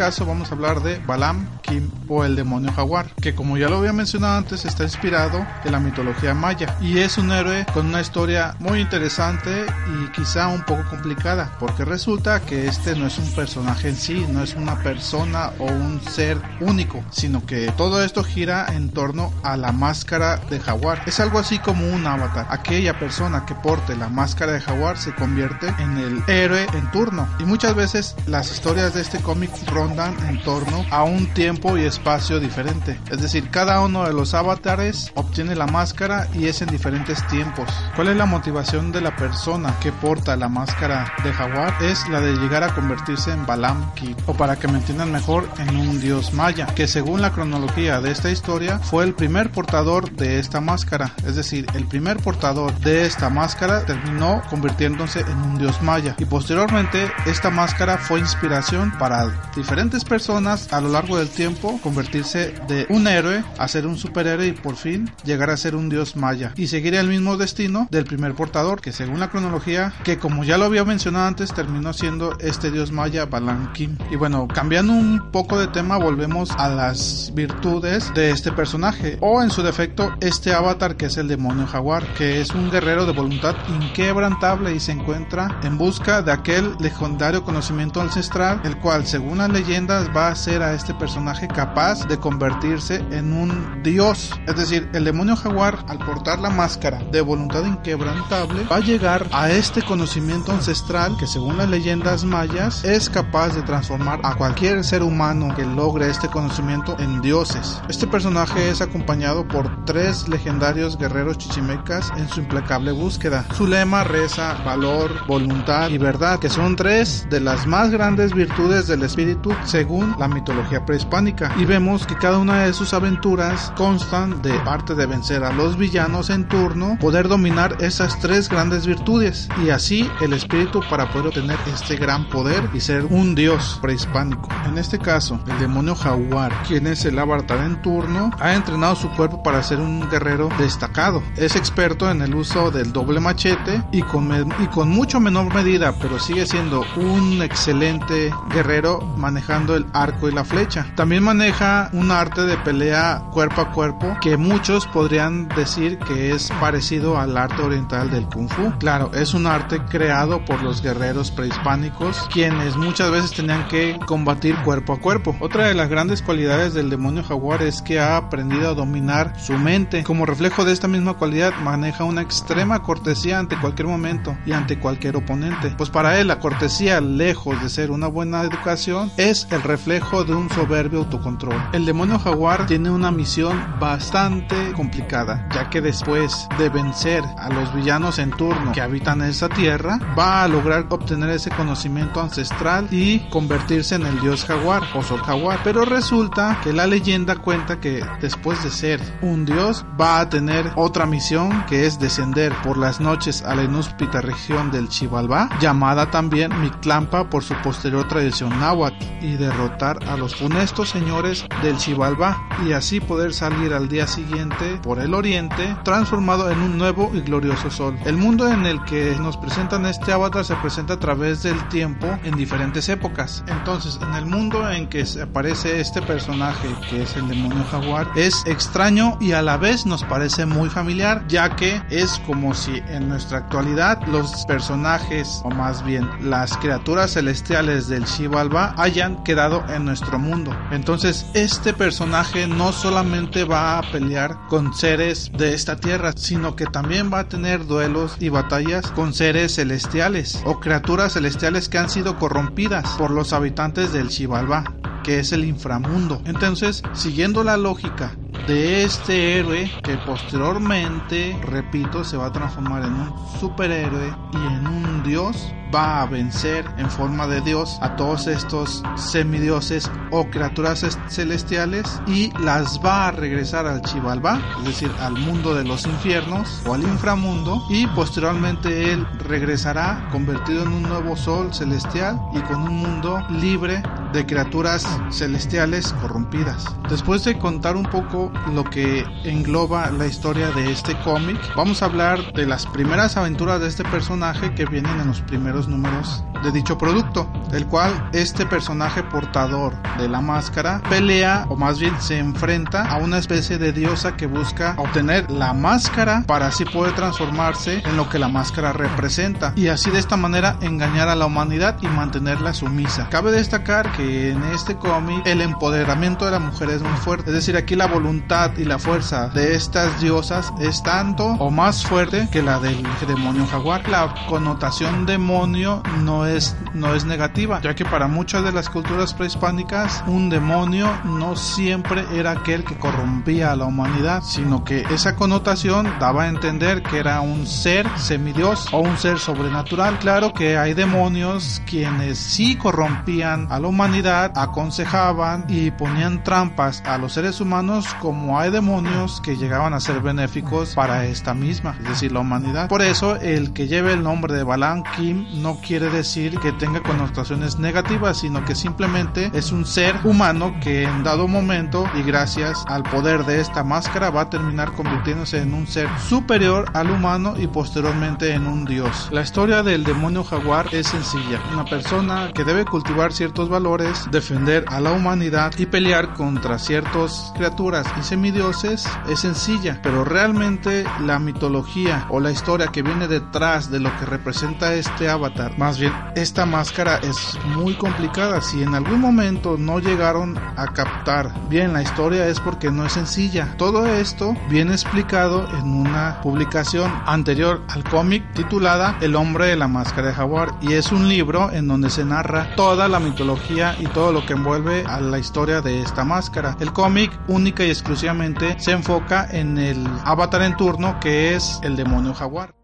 [0.00, 3.76] Caso vamos a hablar de Balam, Kim o el demonio jaguar, que como ya lo
[3.76, 8.00] había mencionado antes está inspirado en la mitología maya y es un héroe con una
[8.00, 13.30] historia muy interesante y quizá un poco complicada, porque resulta que este no es un
[13.34, 18.24] personaje en sí, no es una persona o un ser único, sino que todo esto
[18.24, 21.02] gira en torno a la máscara de jaguar.
[21.04, 22.46] Es algo así como un avatar.
[22.48, 27.28] Aquella persona que porte la máscara de jaguar se convierte en el héroe en turno
[27.38, 31.76] y muchas veces las historias de este cómic rondan rondan en torno a un tiempo
[31.76, 32.98] y espacio diferente.
[33.10, 37.68] Es decir, cada uno de los avatares obtiene la máscara y es en diferentes tiempos.
[37.96, 41.74] ¿Cuál es la motivación de la persona que porta la máscara de jaguar?
[41.82, 45.48] Es la de llegar a convertirse en Balam Ki, o para que me entiendan mejor,
[45.58, 50.10] en un dios maya, que según la cronología de esta historia fue el primer portador
[50.12, 51.12] de esta máscara.
[51.26, 56.24] Es decir, el primer portador de esta máscara terminó convirtiéndose en un dios maya y
[56.24, 62.86] posteriormente esta máscara fue inspiración para diferentes personas a lo largo del tiempo convertirse de
[62.90, 66.52] un héroe a ser un superhéroe y por fin llegar a ser un dios maya.
[66.56, 70.58] Y seguir el mismo destino del primer portador que según la cronología que como ya
[70.58, 73.96] lo había mencionado antes terminó siendo este dios maya Balan Kim.
[74.10, 79.16] Y bueno cambiando un poco de tema volvemos a las virtudes de este personaje.
[79.20, 83.06] O en su defecto este avatar que es el demonio jaguar que es un guerrero
[83.06, 89.06] de voluntad inquebrantable y se encuentra en busca de aquel legendario conocimiento ancestral el cual
[89.06, 94.56] según las va a hacer a este personaje capaz de convertirse en un dios es
[94.56, 99.48] decir el demonio jaguar al portar la máscara de voluntad inquebrantable va a llegar a
[99.50, 105.04] este conocimiento ancestral que según las leyendas mayas es capaz de transformar a cualquier ser
[105.04, 107.80] humano que logre este conocimiento en dioses.
[107.88, 113.44] Este personaje es acompañado por tres legendarios guerreros chichimecas en su implacable búsqueda.
[113.54, 118.86] Su lema reza valor, voluntad y verdad, que son tres de las más grandes virtudes
[118.86, 121.52] del espíritu según la mitología prehispánica.
[121.56, 125.76] Y vemos que cada una de sus aventuras constan de parte de vencer a los
[125.76, 131.28] villanos en turno, poder dominar esas tres grandes virtudes y así el espíritu para poder
[131.28, 134.48] obtener este gran poder y ser un dios prehispánico.
[134.66, 139.10] En este caso, el demonio jaguar, quien es el avatar en turno, ha entrenado su
[139.10, 141.22] cuerpo para ser un guerrero destacado.
[141.36, 144.30] Es experto en el uso del doble machete y con,
[144.60, 149.00] y con mucho menor medida, pero sigue siendo un excelente guerrero
[149.40, 150.86] manejando el arco y la flecha.
[150.96, 156.50] También maneja un arte de pelea cuerpo a cuerpo que muchos podrían decir que es
[156.60, 158.70] parecido al arte oriental del kung fu.
[158.78, 164.54] Claro, es un arte creado por los guerreros prehispánicos, quienes muchas veces tenían que combatir
[164.56, 165.34] cuerpo a cuerpo.
[165.40, 169.54] Otra de las grandes cualidades del demonio jaguar es que ha aprendido a dominar su
[169.54, 170.04] mente.
[170.04, 174.78] Como reflejo de esta misma cualidad, maneja una extrema cortesía ante cualquier momento y ante
[174.78, 175.74] cualquier oponente.
[175.78, 180.34] Pues para él la cortesía, lejos de ser una buena educación, es el reflejo de
[180.34, 181.54] un soberbio autocontrol.
[181.72, 187.72] El demonio jaguar tiene una misión bastante complicada, ya que después de vencer a los
[187.72, 193.20] villanos en turno que habitan esa tierra, va a lograr obtener ese conocimiento ancestral y
[193.30, 195.60] convertirse en el dios jaguar o sol jaguar.
[195.62, 200.72] Pero resulta que la leyenda cuenta que después de ser un dios, va a tener
[200.74, 206.10] otra misión que es descender por las noches a la inhóspita región del Chivalbá, llamada
[206.10, 212.48] también Mictlampa por su posterior tradición náhuatl, y derrotar a los funestos señores del Chivalbá,
[212.66, 217.20] y así poder salir al día siguiente por el oriente, transformado en un nuevo y
[217.20, 217.98] glorioso sol.
[218.04, 222.06] El mundo en el que nos presentan este avatar se presenta a través del tiempo
[222.24, 223.44] en diferentes épocas.
[223.46, 228.44] Entonces, en el mundo en que aparece este personaje, que es el demonio jaguar, es
[228.46, 233.08] extraño y a la vez nos parece muy familiar, ya que es como si en
[233.08, 239.84] nuestra actualidad los personajes, o más bien las criaturas celestiales del Xibalba, hayan quedado en
[239.84, 240.56] nuestro mundo.
[240.70, 246.66] Entonces, este personaje no solamente va a pelear con seres de esta tierra, sino que
[246.66, 251.90] también va a tener duelos y batallas con seres celestiales o criaturas celestiales que han
[251.90, 254.64] sido corrompidas por los habitantes del Xibalba
[255.02, 256.20] que es el inframundo.
[256.26, 262.94] Entonces, siguiendo la lógica de este héroe que posteriormente, repito, se va a transformar en
[262.94, 268.26] un superhéroe y en un dios, va a vencer en forma de dios a todos
[268.26, 274.90] estos semidioses o criaturas es- celestiales y las va a regresar al Chivalba, es decir,
[275.00, 280.82] al mundo de los infiernos o al inframundo y posteriormente él regresará convertido en un
[280.82, 283.80] nuevo sol celestial y con un mundo libre
[284.12, 286.64] de criaturas celestiales corrompidas.
[286.88, 291.86] Después de contar un poco lo que engloba la historia de este cómic, vamos a
[291.86, 296.52] hablar de las primeras aventuras de este personaje que vienen en los primeros números de
[296.52, 302.18] dicho producto, el cual este personaje portador de la máscara pelea o más bien se
[302.18, 307.82] enfrenta a una especie de diosa que busca obtener la máscara para así poder transformarse
[307.84, 311.76] en lo que la máscara representa y así de esta manera engañar a la humanidad
[311.80, 313.08] y mantenerla sumisa.
[313.10, 317.34] Cabe destacar que en este cómic el empoderamiento de la mujer es muy fuerte, es
[317.34, 322.28] decir, aquí la voluntad y la fuerza de estas diosas es tanto o más fuerte
[322.30, 323.88] que la del demonio jaguar.
[323.88, 326.29] La connotación demonio no es,
[326.74, 332.04] no es negativa, ya que para muchas de las culturas prehispánicas un demonio no siempre
[332.12, 336.98] era aquel que corrompía a la humanidad, sino que esa connotación daba a entender que
[336.98, 339.98] era un ser semidios o un ser sobrenatural.
[339.98, 346.98] Claro que hay demonios quienes sí corrompían a la humanidad, aconsejaban y ponían trampas a
[346.98, 351.88] los seres humanos como hay demonios que llegaban a ser benéficos para esta misma, es
[351.88, 352.68] decir, la humanidad.
[352.68, 356.82] Por eso el que lleve el nombre de Balan Kim no quiere decir que tenga
[356.82, 362.62] connotaciones negativas, sino que simplemente es un ser humano que en dado momento y gracias
[362.66, 367.34] al poder de esta máscara va a terminar convirtiéndose en un ser superior al humano
[367.38, 369.08] y posteriormente en un dios.
[369.10, 371.40] La historia del demonio jaguar es sencilla.
[371.54, 377.32] Una persona que debe cultivar ciertos valores, defender a la humanidad y pelear contra ciertas
[377.34, 383.70] criaturas y semidioses es sencilla, pero realmente la mitología o la historia que viene detrás
[383.70, 388.40] de lo que representa este avatar, más bien esta máscara es muy complicada.
[388.40, 392.92] Si en algún momento no llegaron a captar bien la historia es porque no es
[392.92, 393.54] sencilla.
[393.56, 399.68] Todo esto viene explicado en una publicación anterior al cómic titulada El hombre de la
[399.68, 403.86] máscara de jaguar y es un libro en donde se narra toda la mitología y
[403.86, 406.56] todo lo que envuelve a la historia de esta máscara.
[406.60, 411.76] El cómic única y exclusivamente se enfoca en el avatar en turno que es el
[411.76, 412.59] demonio jaguar.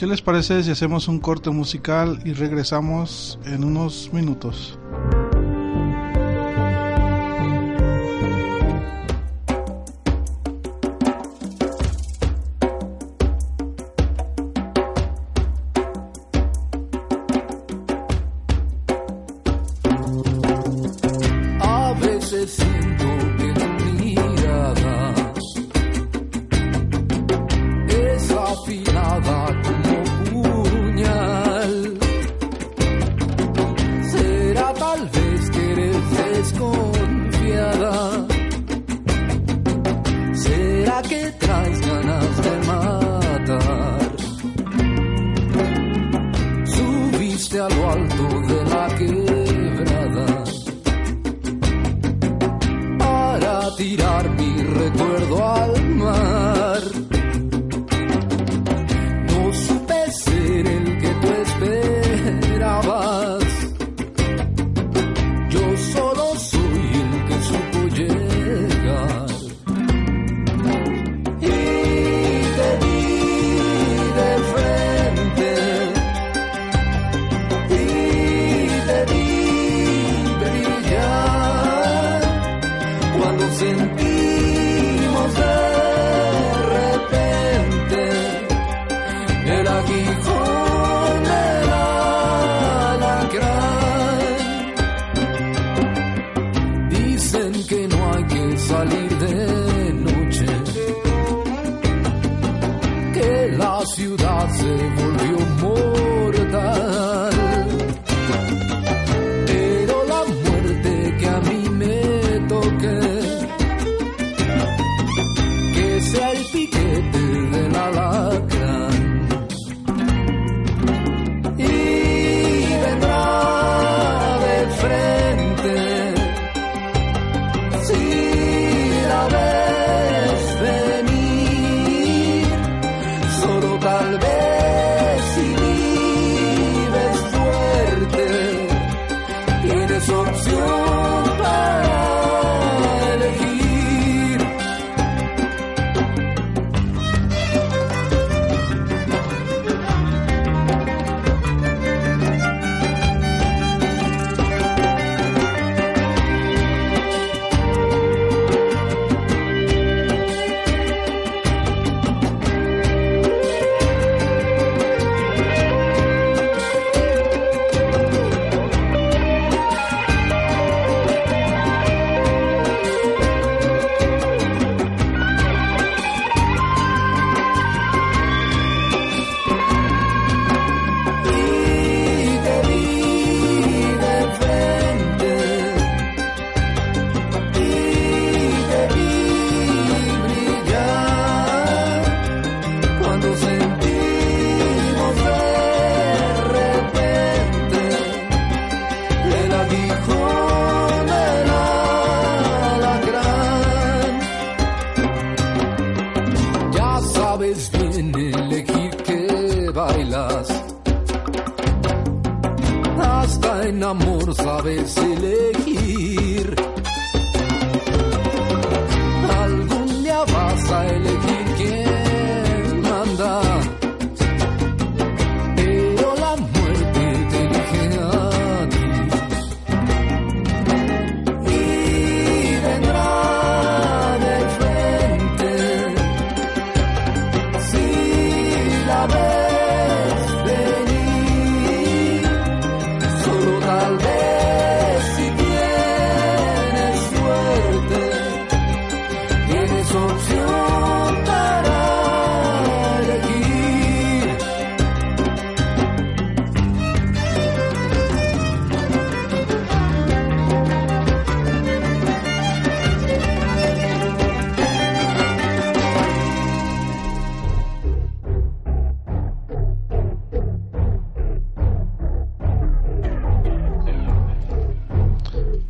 [0.00, 4.79] ¿Qué les parece si hacemos un corte musical y regresamos en unos minutos?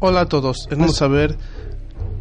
[0.03, 1.37] Hola a todos, vamos a ver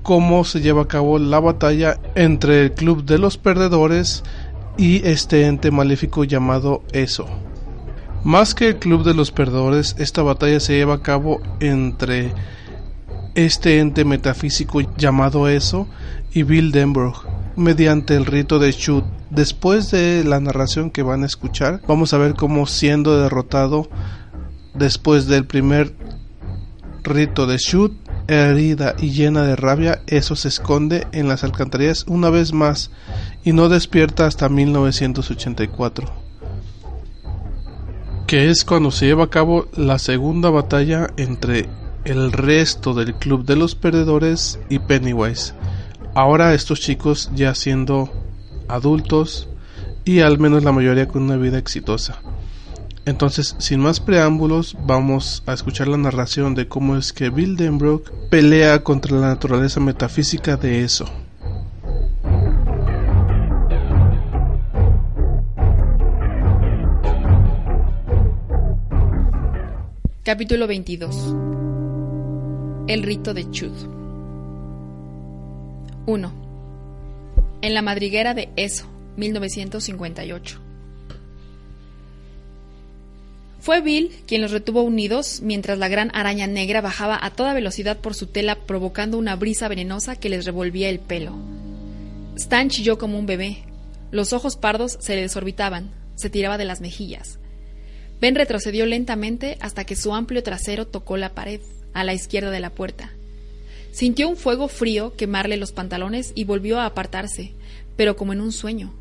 [0.03, 4.21] cómo se lleva a cabo la batalla entre el Club de los Perdedores
[4.77, 7.25] y este ente maléfico llamado ESO.
[8.25, 12.33] Más que el Club de los Perdedores, esta batalla se lleva a cabo entre
[13.35, 15.87] este ente metafísico llamado ESO
[16.33, 17.23] y Bill Denbrough
[17.55, 19.05] mediante el rito de Shoot.
[19.29, 23.87] Después de la narración que van a escuchar, vamos a ver cómo siendo derrotado
[24.73, 25.93] después del primer
[27.03, 27.93] rito de Shoot,
[28.27, 32.91] herida y llena de rabia, eso se esconde en las alcantarillas una vez más
[33.43, 36.07] y no despierta hasta 1984,
[38.27, 41.69] que es cuando se lleva a cabo la segunda batalla entre
[42.05, 45.53] el resto del club de los perdedores y Pennywise.
[46.15, 48.09] Ahora estos chicos ya siendo
[48.67, 49.49] adultos
[50.05, 52.21] y al menos la mayoría con una vida exitosa.
[53.09, 58.11] Entonces, sin más preámbulos, vamos a escuchar la narración de cómo es que Bill Denbrook
[58.29, 61.05] pelea contra la naturaleza metafísica de eso.
[70.21, 71.35] Capítulo 22
[72.87, 73.71] El rito de Chud
[76.05, 76.31] 1.
[77.63, 78.85] En la madriguera de Eso,
[79.17, 80.68] 1958.
[83.69, 87.99] Fue Bill quien los retuvo unidos mientras la gran araña negra bajaba a toda velocidad
[87.99, 91.35] por su tela provocando una brisa venenosa que les revolvía el pelo.
[92.35, 93.59] Stan chilló como un bebé.
[94.09, 97.37] Los ojos pardos se le desorbitaban, se tiraba de las mejillas.
[98.19, 101.61] Ben retrocedió lentamente hasta que su amplio trasero tocó la pared,
[101.93, 103.11] a la izquierda de la puerta.
[103.91, 107.53] Sintió un fuego frío quemarle los pantalones y volvió a apartarse,
[107.95, 108.95] pero como en un sueño.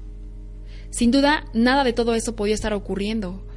[0.91, 3.48] Sin duda, nada de todo eso podía estar ocurriendo.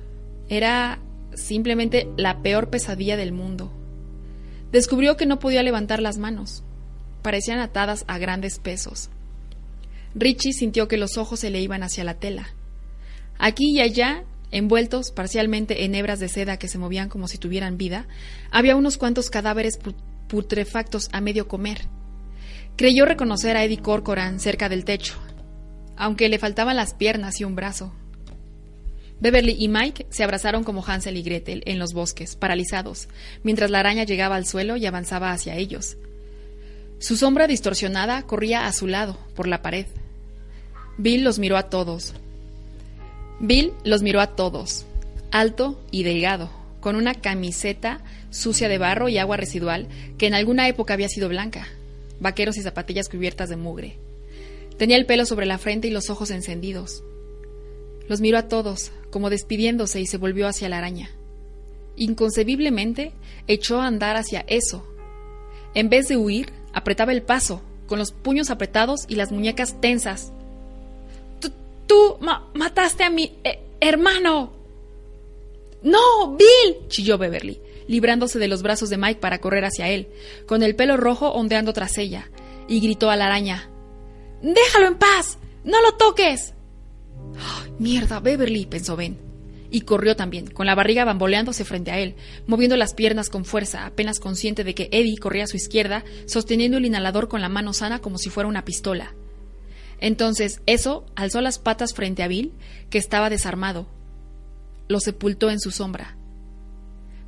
[0.52, 0.99] Era
[1.34, 3.72] simplemente la peor pesadilla del mundo.
[4.74, 6.62] Descubrió que no podía levantar las manos.
[7.22, 9.10] Parecían atadas a grandes pesos.
[10.14, 12.49] Richie sintió que los ojos se le iban hacia la tela.
[13.39, 17.78] Aquí y allá, envueltos parcialmente en hebras de seda que se movían como si tuvieran
[17.78, 18.06] vida,
[18.52, 19.95] había unos cuantos cadáveres pu-
[20.28, 21.88] putrefactos a medio comer.
[22.76, 25.14] Creyó reconocer a Eddie Corcoran cerca del techo,
[25.95, 27.93] aunque le faltaban las piernas y un brazo.
[29.22, 33.08] Beverly y Mike se abrazaron como Hansel y Gretel en los bosques, paralizados,
[33.44, 35.96] mientras la araña llegaba al suelo y avanzaba hacia ellos.
[36.98, 39.86] Su sombra distorsionada corría a su lado, por la pared.
[40.98, 42.14] Bill los miró a todos.
[43.40, 44.86] Bill los miró a todos,
[45.32, 46.50] alto y delgado,
[46.80, 48.02] con una camiseta
[48.32, 51.68] sucia de barro y agua residual que en alguna época había sido blanca,
[52.20, 53.98] vaqueros y zapatillas cubiertas de mugre.
[54.78, 57.04] Tenía el pelo sobre la frente y los ojos encendidos.
[58.08, 61.12] Los miró a todos, como despidiéndose y se volvió hacia la araña.
[61.95, 63.12] Inconcebiblemente,
[63.47, 64.86] echó a andar hacia eso.
[65.74, 70.32] En vez de huir, apretaba el paso, con los puños apretados y las muñecas tensas.
[71.39, 71.51] Tú,
[71.88, 74.53] tú ma- mataste a mi eh, hermano.
[75.84, 80.07] No, Bill, chilló Beverly, librándose de los brazos de Mike para correr hacia él,
[80.45, 82.30] con el pelo rojo ondeando tras ella,
[82.68, 83.70] y gritó a la araña.
[84.41, 85.38] Déjalo en paz.
[85.64, 86.53] No lo toques.
[87.40, 89.18] ¡Ay, Mierda, Beverly, pensó Ben.
[89.70, 92.16] Y corrió también, con la barriga bamboleándose frente a él,
[92.46, 96.78] moviendo las piernas con fuerza, apenas consciente de que Eddie corría a su izquierda, sosteniendo
[96.78, 99.16] el inhalador con la mano sana como si fuera una pistola.
[100.00, 102.54] Entonces, eso alzó las patas frente a Bill,
[102.90, 103.88] que estaba desarmado.
[104.90, 106.18] Lo sepultó en su sombra.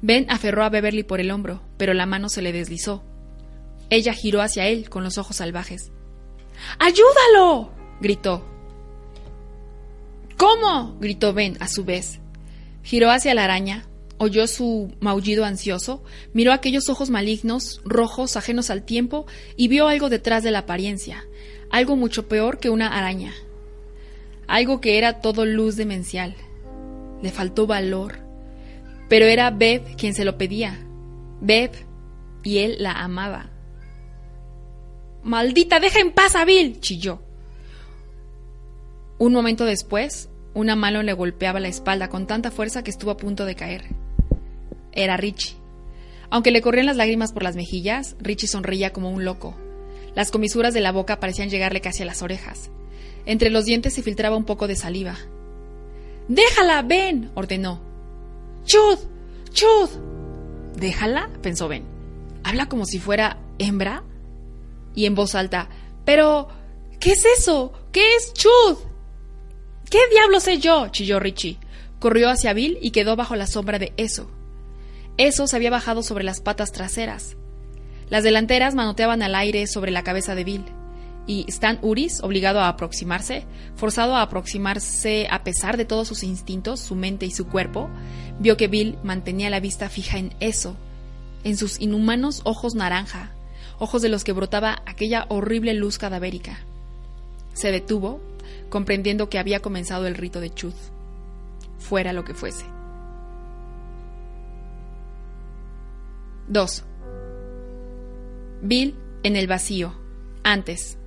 [0.02, 3.04] Ben aferró a Beverly por el hombro, pero la mano se le deslizó.
[3.90, 5.92] Ella giró hacia él con los ojos salvajes.
[6.78, 7.72] ¡Ayúdalo!
[8.02, 8.53] gritó.
[10.38, 10.98] ¿Cómo?
[11.00, 12.20] gritó Ben a su vez.
[12.84, 13.86] Giró hacia la araña,
[14.18, 16.04] oyó su maullido ansioso,
[16.34, 19.26] miró aquellos ojos malignos, rojos, ajenos al tiempo,
[19.56, 21.26] y vio algo detrás de la apariencia,
[21.70, 23.34] algo mucho peor que una araña,
[24.48, 26.36] algo que era todo luz demencial.
[27.22, 28.20] Le faltó valor,
[29.08, 30.86] pero era Bev quien se lo pedía.
[31.40, 31.72] Bev,
[32.44, 33.50] y él la amaba.
[35.24, 36.80] ¡Maldita, deja en paz a Bill!
[36.82, 37.22] chilló.
[39.20, 43.18] Un momento después, una mano le golpeaba la espalda con tanta fuerza que estuvo a
[43.18, 43.86] punto de caer.
[44.92, 45.56] Era Richie.
[46.30, 49.56] Aunque le corrían las lágrimas por las mejillas, Richie sonreía como un loco.
[50.16, 52.70] Las comisuras de la boca parecían llegarle casi a las orejas.
[53.26, 55.16] Entre los dientes se filtraba un poco de saliva.
[56.28, 57.82] Déjala, Ben, ordenó.
[58.66, 58.98] Chud,
[59.52, 59.90] Chud.
[60.76, 61.84] Déjala, pensó Ben.
[62.44, 64.04] Habla como si fuera hembra.
[64.96, 65.70] Y en voz alta,
[66.06, 66.48] pero,
[67.00, 67.74] ¿qué es eso?
[67.92, 68.78] ¿Qué es Chud?
[69.94, 70.88] ¿Qué diablo sé yo?
[70.88, 71.60] chilló Richie.
[72.00, 74.28] Corrió hacia Bill y quedó bajo la sombra de eso.
[75.18, 77.38] Eso se había bajado sobre las patas traseras.
[78.10, 80.66] Las delanteras manoteaban al aire sobre la cabeza de Bill
[81.28, 86.80] y Stan Uris, obligado a aproximarse, forzado a aproximarse a pesar de todos sus instintos,
[86.80, 87.88] su mente y su cuerpo,
[88.40, 90.76] vio que Bill mantenía la vista fija en eso,
[91.44, 93.30] en sus inhumanos ojos naranja,
[93.78, 96.62] ojos de los que brotaba aquella horrible luz cadavérica.
[97.54, 98.33] Se detuvo,
[98.74, 100.74] comprendiendo que había comenzado el rito de Chud,
[101.78, 102.66] fuera lo que fuese.
[106.48, 106.84] 2.
[108.64, 109.94] Bill en el vacío.
[110.44, 110.98] Antes.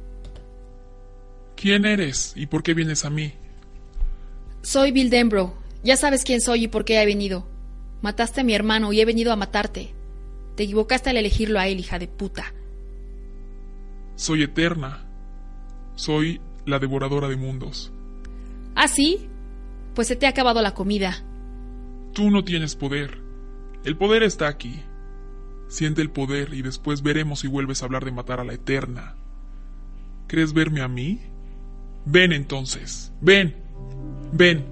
[1.56, 3.32] ¿Quién eres y por qué vienes a mí?
[4.62, 5.50] Soy Bill Denbrough.
[5.82, 7.48] Ya sabes quién soy y por qué he venido.
[8.00, 9.92] Mataste a mi hermano y he venido a matarte.
[10.54, 12.54] Te equivocaste al elegirlo a él, hija de puta.
[14.14, 15.04] Soy eterna.
[15.96, 17.92] Soy la devoradora de mundos.
[18.74, 19.28] ¿Ah, sí?
[19.94, 21.24] Pues se te ha acabado la comida.
[22.12, 23.18] Tú no tienes poder.
[23.84, 24.82] El poder está aquí.
[25.68, 29.14] Siente el poder y después veremos si vuelves a hablar de matar a la eterna.
[30.26, 31.20] ¿Crees verme a mí?
[32.04, 33.12] Ven entonces.
[33.20, 33.56] Ven.
[34.32, 34.64] Ven.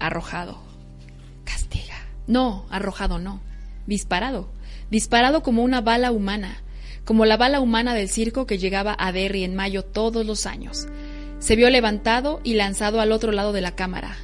[0.00, 0.62] Arrojado.
[1.44, 1.96] Castiga.
[2.26, 3.40] No, arrojado no.
[3.86, 4.48] Disparado.
[4.90, 6.63] Disparado como una bala humana.
[7.04, 10.86] Como la bala humana del circo que llegaba a Derry en mayo todos los años.
[11.38, 14.16] Se vio levantado y lanzado al otro lado de la cámara.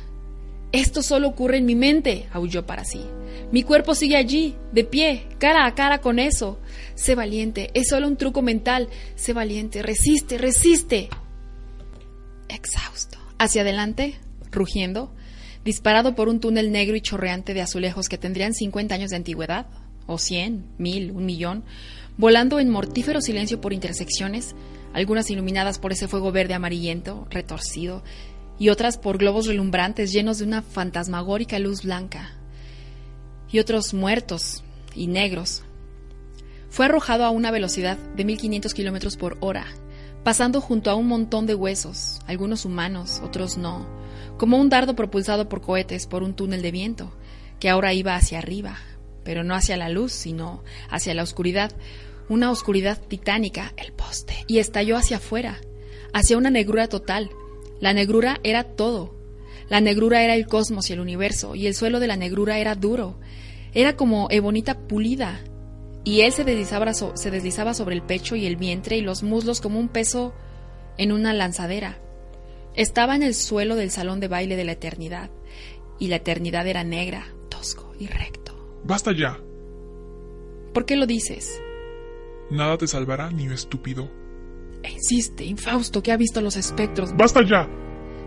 [0.73, 3.05] Esto solo ocurre en mi mente, aulló para sí.
[3.51, 6.61] Mi cuerpo sigue allí, de pie, cara a cara con eso.
[6.95, 8.89] Sé valiente, es solo un truco mental.
[9.17, 11.09] Sé valiente, resiste, resiste.
[12.49, 13.19] Exhausto.
[13.39, 14.15] Hacia adelante,
[14.53, 15.13] rugiendo,
[15.65, 19.67] disparado por un túnel negro y chorreante de azulejos que tendrían 50 años de antigüedad,
[20.07, 21.65] o 100, mil, un millón,
[22.21, 24.55] volando en mortífero silencio por intersecciones,
[24.93, 28.03] algunas iluminadas por ese fuego verde amarillento, retorcido,
[28.59, 32.35] y otras por globos relumbrantes llenos de una fantasmagórica luz blanca,
[33.51, 34.63] y otros muertos
[34.95, 35.63] y negros.
[36.69, 39.65] Fue arrojado a una velocidad de 1500 kilómetros por hora,
[40.23, 43.89] pasando junto a un montón de huesos, algunos humanos, otros no,
[44.37, 47.15] como un dardo propulsado por cohetes por un túnel de viento,
[47.59, 48.77] que ahora iba hacia arriba,
[49.25, 51.73] pero no hacia la luz, sino hacia la oscuridad,
[52.31, 55.61] una oscuridad titánica, el poste, y estalló hacia afuera,
[56.13, 57.29] hacia una negrura total.
[57.81, 59.17] La negrura era todo.
[59.69, 62.77] La negrura era el cosmos y el universo, y el suelo de la negrura era
[62.77, 63.19] duro.
[63.75, 65.41] Era como ebonita pulida,
[66.05, 69.61] y él se deslizaba, se deslizaba sobre el pecho y el vientre y los muslos
[69.61, 70.33] como un peso
[70.99, 71.99] en una lanzadera.
[72.75, 75.31] Estaba en el suelo del salón de baile de la eternidad,
[75.99, 78.81] y la eternidad era negra, tosco y recto.
[78.85, 79.41] Basta ya.
[80.73, 81.61] ¿Por qué lo dices?
[82.51, 84.11] Nada te salvará, niño estúpido.
[84.83, 87.17] E insiste, infausto, que ha visto los espectros.
[87.17, 87.69] ¡Basta ya!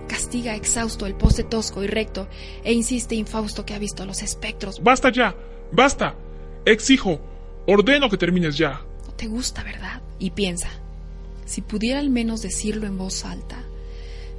[0.07, 2.27] Castiga, exhausto, el poste tosco y recto,
[2.63, 4.81] e insiste, infausto, que ha visto los espectros.
[4.81, 5.35] ¡Basta ya!
[5.71, 6.15] ¡Basta!
[6.65, 7.19] Exijo,
[7.67, 8.81] ordeno que termines ya.
[9.05, 10.01] No te gusta, ¿verdad?
[10.19, 10.69] Y piensa,
[11.45, 13.63] si pudiera al menos decirlo en voz alta,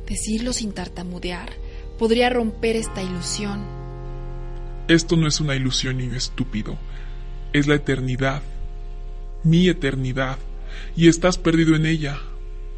[0.06, 1.52] decirlo sin tartamudear,
[1.98, 3.64] podría romper esta ilusión.
[4.88, 6.76] Esto no es una ilusión, niño estúpido.
[7.52, 8.42] Es la eternidad.
[9.44, 10.38] Mi eternidad.
[10.96, 12.18] Y estás perdido en ella.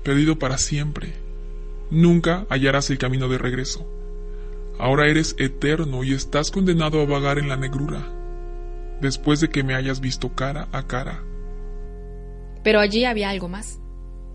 [0.03, 1.15] Perdido para siempre.
[1.91, 3.89] Nunca hallarás el camino de regreso.
[4.79, 8.13] Ahora eres eterno y estás condenado a vagar en la negrura.
[9.01, 11.23] Después de que me hayas visto cara a cara.
[12.63, 13.79] Pero allí había algo más.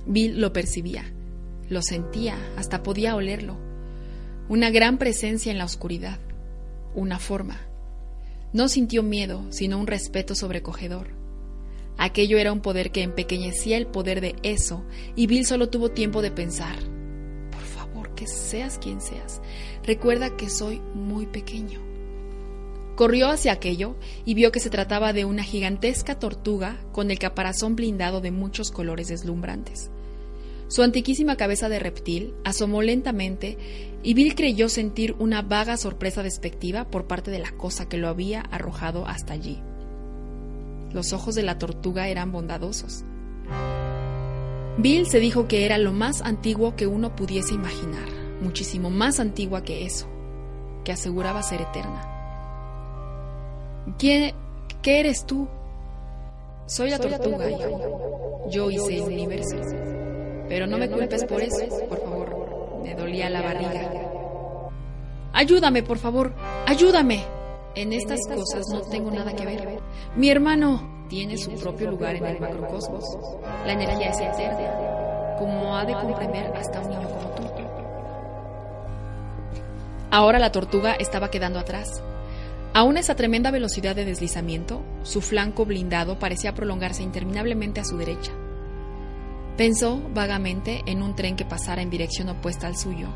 [0.08, 1.04] Bill lo percibía,
[1.70, 3.58] lo sentía, hasta podía olerlo.
[4.50, 6.20] Una gran presencia en la oscuridad,
[6.96, 7.60] una forma.
[8.54, 11.21] No sintió miedo, sino un respeto sobrecogedor.
[12.04, 14.84] Aquello era un poder que empequeñecía el poder de eso,
[15.16, 16.76] y Bill solo tuvo tiempo de pensar.
[17.52, 19.40] Por favor, que seas quien seas,
[19.86, 21.80] recuerda que soy muy pequeño.
[22.96, 27.76] Corrió hacia aquello y vio que se trataba de una gigantesca tortuga con el caparazón
[27.76, 29.92] blindado de muchos colores deslumbrantes.
[30.70, 33.60] Su antiquísima cabeza de reptil asomó lentamente
[34.02, 38.08] y Bill creyó sentir una vaga sorpresa despectiva por parte de la cosa que lo
[38.08, 39.62] había arrojado hasta allí.
[40.94, 43.06] Los ojos de la tortuga eran bondadosos.
[44.78, 48.10] Bill se dijo que era lo más antiguo que uno pudiese imaginar,
[48.42, 50.08] muchísimo más antigua que eso,
[50.84, 52.08] que aseguraba ser eterna.
[53.98, 54.34] ¿Quién,
[54.82, 55.48] ¿Qué eres tú?
[56.66, 58.48] Soy la tortuga, hijo.
[58.50, 59.58] Yo hice el universo.
[60.48, 62.82] Pero no me culpes por eso, por favor.
[62.84, 63.92] Me dolía la barriga.
[65.34, 66.34] Ayúdame, por favor.
[66.66, 67.24] Ayúdame.
[67.76, 69.80] En estas cosas no tengo nada que ver.
[70.16, 73.04] Mi hermano tiene su propio lugar en el macrocosmos.
[73.66, 77.42] La energía es eterna, como ha de comprender hasta un niño como tú.
[80.10, 82.04] Ahora la tortuga estaba quedando atrás.
[82.74, 88.32] Aún esa tremenda velocidad de deslizamiento, su flanco blindado parecía prolongarse interminablemente a su derecha.
[89.56, 93.08] Pensó vagamente en un tren que pasara en dirección opuesta al suyo.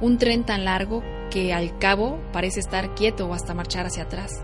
[0.00, 4.42] Un tren tan largo que al cabo parece estar quieto o hasta marchar hacia atrás.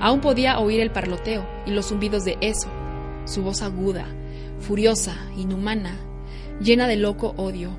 [0.00, 2.68] Aún podía oír el parloteo y los zumbidos de eso,
[3.24, 4.06] su voz aguda,
[4.60, 5.96] furiosa, inhumana,
[6.60, 7.70] llena de loco odio.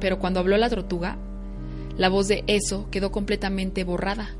[0.00, 1.16] Pero cuando habló la tortuga,
[1.96, 4.30] la voz de eso quedó completamente borrada.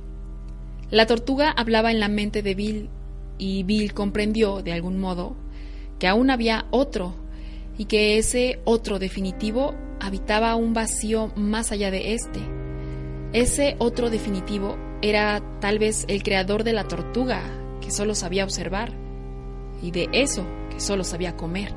[0.90, 2.88] La tortuga hablaba en la mente de Bill
[3.38, 5.36] y Bill comprendió, de algún modo,
[5.98, 7.14] que aún había otro
[7.78, 12.40] y que ese otro definitivo habitaba un vacío más allá de este.
[13.32, 17.42] Ese otro definitivo era tal vez el creador de la tortuga,
[17.80, 18.92] que solo sabía observar,
[19.82, 21.72] y de eso, que solo sabía comer.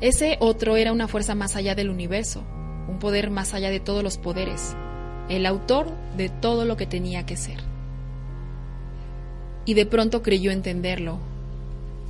[0.00, 2.42] Ese otro era una fuerza más allá del universo,
[2.88, 4.74] un poder más allá de todos los poderes,
[5.28, 7.58] el autor de todo lo que tenía que ser.
[9.64, 11.18] Y de pronto creyó entenderlo.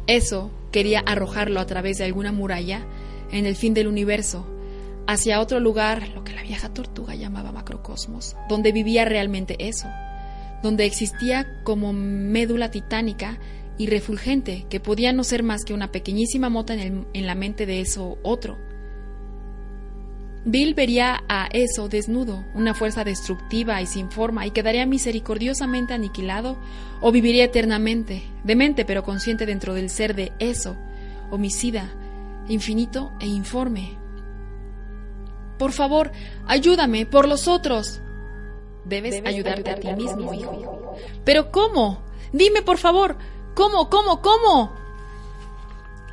[0.07, 2.87] Eso quería arrojarlo a través de alguna muralla
[3.33, 4.47] en el fin del universo,
[5.13, 9.89] hacia otro lugar, lo que la vieja tortuga llamaba macrocosmos, donde vivía realmente eso,
[10.63, 13.41] donde existía como médula titánica
[13.77, 17.67] y refulgente que podía no ser más que una pequeñísima mota en, en la mente
[17.67, 18.57] de eso otro.
[20.45, 26.57] Bill vería a eso desnudo, una fuerza destructiva y sin forma, y quedaría misericordiosamente aniquilado,
[27.01, 30.77] o viviría eternamente, demente pero consciente dentro del ser de eso,
[31.31, 31.91] homicida,
[32.49, 34.00] infinito e informe.
[35.61, 36.11] Por favor,
[36.47, 38.01] ayúdame, por los otros.
[38.87, 40.97] Debes, ayudarte, a ti mismo, hijo.
[41.27, 42.03] Pero ¿cómo?
[42.33, 43.19] Dime, por favor,
[43.55, 44.73] ¿cómo, cómo, cómo?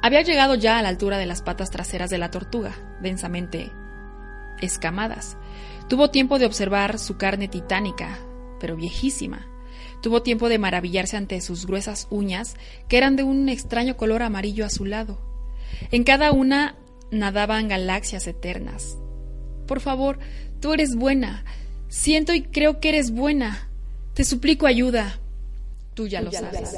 [0.02, 3.72] Había llegado ya a la altura de las patas traseras de la tortuga, densamente
[4.60, 5.38] escamadas.
[5.88, 8.20] Tuvo tiempo de observar su carne titánica,
[8.60, 9.48] pero viejísima.
[10.02, 12.58] Tuvo tiempo de maravillarse ante sus gruesas uñas,
[12.90, 15.22] que eran de un extraño color amarillo azulado.
[15.90, 16.76] En cada una
[17.12, 18.98] nadaban galaxias eternas.
[19.68, 20.20] Por favor,
[20.60, 21.44] tú eres buena.
[21.90, 23.70] Siento y creo que eres buena.
[24.14, 25.20] Te suplico ayuda.
[25.94, 26.76] Tú ya lo sabes.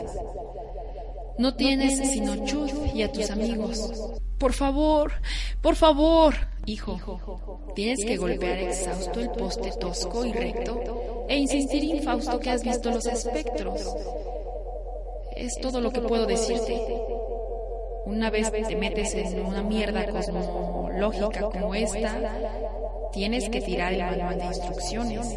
[1.38, 3.92] No tienes sino Chud y a tus amigos.
[4.38, 5.14] Por favor,
[5.62, 6.34] por favor,
[6.66, 7.72] hijo.
[7.76, 12.90] Tienes que golpear exhausto el poste tosco y recto e insistir infausto que has visto
[12.92, 13.82] los espectros.
[15.36, 16.82] Es todo lo que puedo decirte.
[18.06, 22.69] Una vez te metes en una mierda cosmológica como esta,
[23.14, 25.28] tienes que tirar el manual de instrucciones.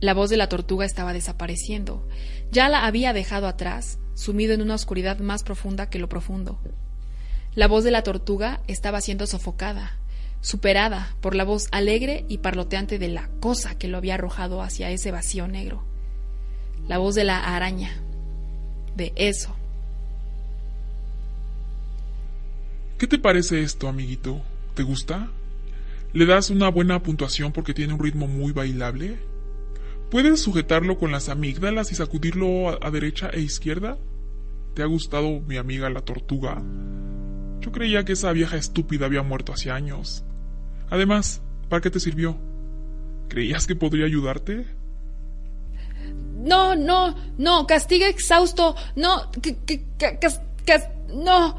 [0.00, 2.06] La voz de la tortuga estaba desapareciendo.
[2.50, 6.58] Ya la había dejado atrás, sumido en una oscuridad más profunda que lo profundo.
[7.54, 9.96] La voz de la tortuga estaba siendo sofocada,
[10.40, 14.90] superada por la voz alegre y parloteante de la cosa que lo había arrojado hacia
[14.90, 15.84] ese vacío negro.
[16.88, 18.02] La voz de la araña,
[18.96, 19.54] de eso.
[22.98, 24.40] ¿Qué te parece esto, amiguito?
[24.74, 25.28] ¿Te gusta?
[26.12, 29.18] ¿Le das una buena puntuación porque tiene un ritmo muy bailable?
[30.10, 33.96] ¿Puedes sujetarlo con las amígdalas y sacudirlo a, a derecha e izquierda?
[34.74, 36.62] ¿Te ha gustado mi amiga la tortuga?
[37.60, 40.24] Yo creía que esa vieja estúpida había muerto hace años.
[40.90, 41.40] Además,
[41.70, 42.36] ¿para qué te sirvió?
[43.28, 44.66] ¿Creías que podría ayudarte?
[46.36, 50.18] No, no, no, castiga exhausto, no, que, que, que-
[51.14, 51.56] no.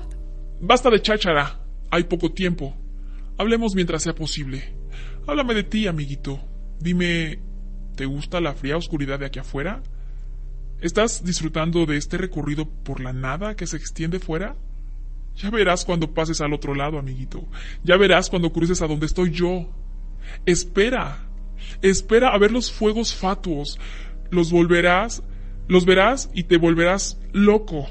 [0.59, 1.59] Basta de cháchara.
[1.89, 2.75] Hay poco tiempo.
[3.37, 4.73] Hablemos mientras sea posible.
[5.27, 6.39] Háblame de ti, amiguito.
[6.79, 7.39] Dime,
[7.95, 9.81] ¿te gusta la fría oscuridad de aquí afuera?
[10.81, 14.55] ¿Estás disfrutando de este recorrido por la nada que se extiende fuera?
[15.37, 17.47] Ya verás cuando pases al otro lado, amiguito.
[17.83, 19.69] Ya verás cuando cruces a donde estoy yo.
[20.45, 21.25] Espera.
[21.81, 23.79] Espera a ver los fuegos fatuos.
[24.29, 25.23] Los volverás,
[25.67, 27.87] los verás y te volverás loco.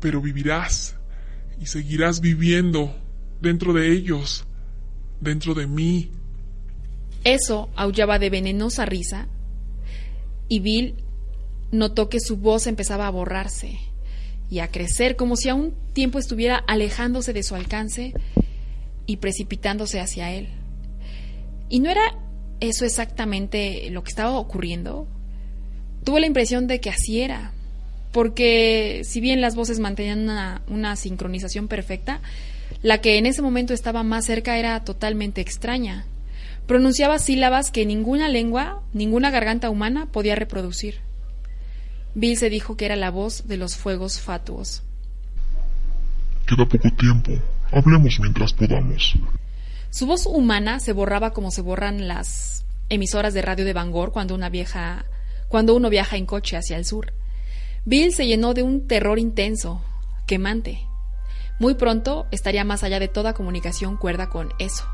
[0.00, 0.96] Pero vivirás
[1.60, 2.94] y seguirás viviendo
[3.40, 4.44] dentro de ellos,
[5.20, 6.10] dentro de mí.
[7.24, 9.28] Eso aullaba de venenosa risa
[10.48, 10.94] y Bill
[11.72, 13.78] notó que su voz empezaba a borrarse
[14.50, 18.14] y a crecer como si a un tiempo estuviera alejándose de su alcance
[19.06, 20.48] y precipitándose hacia él.
[21.68, 22.14] ¿Y no era
[22.60, 25.08] eso exactamente lo que estaba ocurriendo?
[26.04, 27.52] Tuvo la impresión de que así era,
[28.12, 32.20] porque si bien las voces mantenían una, sincronización perfecta,
[32.82, 36.06] la que en ese momento estaba más cerca era totalmente extraña.
[36.66, 41.00] Pronunciaba sílabas que ninguna lengua, ninguna garganta humana podía reproducir.
[42.14, 44.82] Bill se dijo que era la voz de los fuegos fatuos.
[46.46, 47.32] Queda poco tiempo.
[47.72, 49.14] Hablemos mientras podamos.
[49.90, 54.34] Su voz humana se borraba como se borran las emisoras de radio de Bangor cuando
[54.34, 55.04] una vieja
[55.48, 57.12] cuando uno viaja en coche hacia el sur.
[57.84, 59.80] Bill se llenó de un terror intenso,
[60.26, 60.86] quemante.
[61.58, 64.86] Muy pronto estaría más allá de toda comunicación cuerda con eso.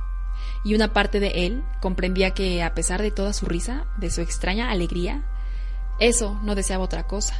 [0.65, 4.21] Y una parte de él comprendía que, a pesar de toda su risa, de su
[4.21, 5.25] extraña alegría,
[5.99, 7.35] eso no deseaba otra cosa.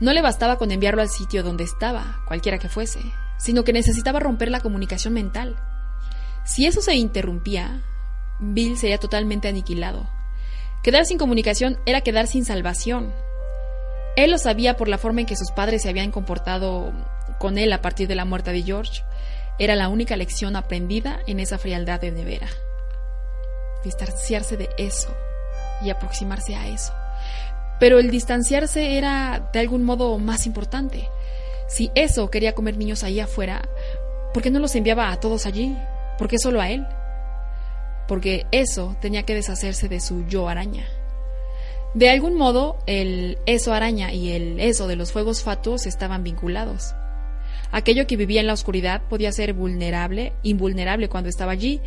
[0.00, 3.00] No le bastaba con enviarlo al sitio donde estaba, cualquiera que fuese,
[3.38, 5.56] sino que necesitaba romper la comunicación mental.
[6.44, 7.82] Si eso se interrumpía,
[8.40, 10.08] Bill sería totalmente aniquilado.
[10.82, 13.12] Quedar sin comunicación era quedar sin salvación.
[14.16, 16.92] Él lo sabía por la forma en que sus padres se habían comportado
[17.42, 19.02] con él a partir de la muerte de George.
[19.58, 22.46] Era la única lección aprendida en esa frialdad de nevera.
[23.82, 25.08] Distanciarse de eso
[25.82, 26.92] y aproximarse a eso.
[27.80, 31.08] Pero el distanciarse era de algún modo más importante.
[31.66, 33.68] Si eso quería comer niños ahí afuera,
[34.32, 35.76] ¿por qué no los enviaba a todos allí?
[36.18, 36.86] ¿Por qué solo a él?
[38.06, 40.86] Porque eso tenía que deshacerse de su yo araña.
[41.94, 46.94] De algún modo, el eso araña y el eso de los fuegos fatuos estaban vinculados.
[47.72, 51.80] Aquello que vivía en la oscuridad podía ser vulnerable, invulnerable cuando estaba allí,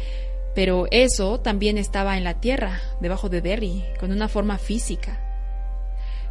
[0.55, 5.21] pero eso también estaba en la tierra, debajo de Derry, con una forma física.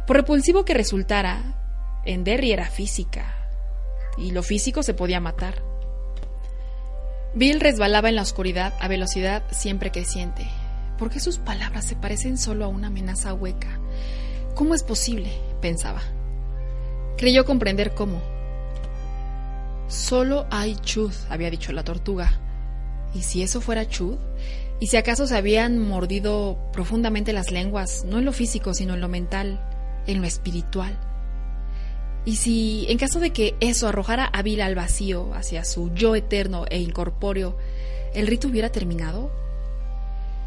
[0.05, 3.33] Por repulsivo que resultara, en Derry era física,
[4.17, 5.63] y lo físico se podía matar.
[7.33, 10.45] Bill resbalaba en la oscuridad a velocidad siempre creciente.
[10.97, 13.79] ¿Por qué sus palabras se parecen solo a una amenaza hueca?
[14.53, 15.31] ¿Cómo es posible?
[15.61, 16.01] pensaba.
[17.17, 18.34] Creyó comprender cómo.
[19.87, 22.39] Solo hay chud, había dicho la tortuga.
[23.13, 24.17] ¿Y si eso fuera chud?
[24.79, 29.01] ¿Y si acaso se habían mordido profundamente las lenguas, no en lo físico, sino en
[29.01, 29.61] lo mental,
[30.07, 30.97] en lo espiritual?
[32.25, 36.15] Y si, en caso de que eso arrojara a Bill al vacío, hacia su yo
[36.15, 37.55] eterno e incorpóreo,
[38.15, 39.31] el rito hubiera terminado,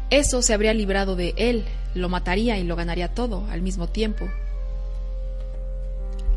[0.09, 1.65] eso se habría librado de él,
[1.95, 4.27] lo mataría y lo ganaría todo al mismo tiempo.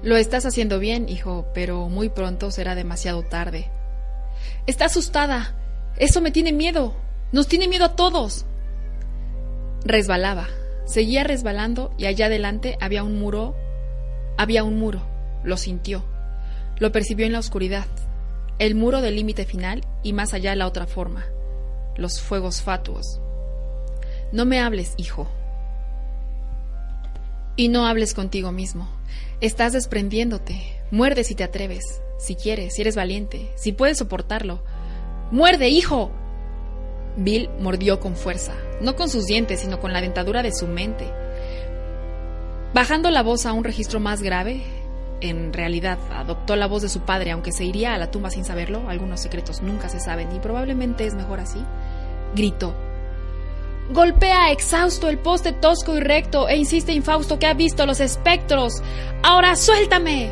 [0.02, 3.70] Lo estás haciendo bien, hijo, pero muy pronto será demasiado tarde.
[4.66, 5.54] Está asustada.
[5.96, 6.94] Eso me tiene miedo.
[7.30, 8.44] Nos tiene miedo a todos.
[9.84, 10.48] Resbalaba.
[10.86, 13.54] Seguía resbalando y allá adelante había un muro.
[14.36, 15.02] Había un muro.
[15.44, 16.04] Lo sintió.
[16.78, 17.86] Lo percibió en la oscuridad.
[18.58, 21.26] El muro del límite final y más allá la otra forma.
[21.96, 23.20] Los fuegos fatuos.
[24.32, 25.28] No me hables, hijo.
[27.56, 28.88] Y no hables contigo mismo.
[29.40, 30.80] Estás desprendiéndote.
[30.90, 34.62] Muerde si te atreves, si quieres, si eres valiente, si puedes soportarlo.
[35.30, 36.10] ¡Muerde, hijo!
[37.16, 41.10] Bill mordió con fuerza, no con sus dientes, sino con la dentadura de su mente.
[42.72, 44.62] Bajando la voz a un registro más grave,
[45.20, 48.44] en realidad adoptó la voz de su padre, aunque se iría a la tumba sin
[48.44, 51.62] saberlo, algunos secretos nunca se saben y probablemente es mejor así,
[52.34, 52.74] gritó.
[53.90, 58.82] Golpea exhausto el poste tosco y recto e insiste infausto que ha visto los espectros.
[59.22, 60.30] Ahora suéltame.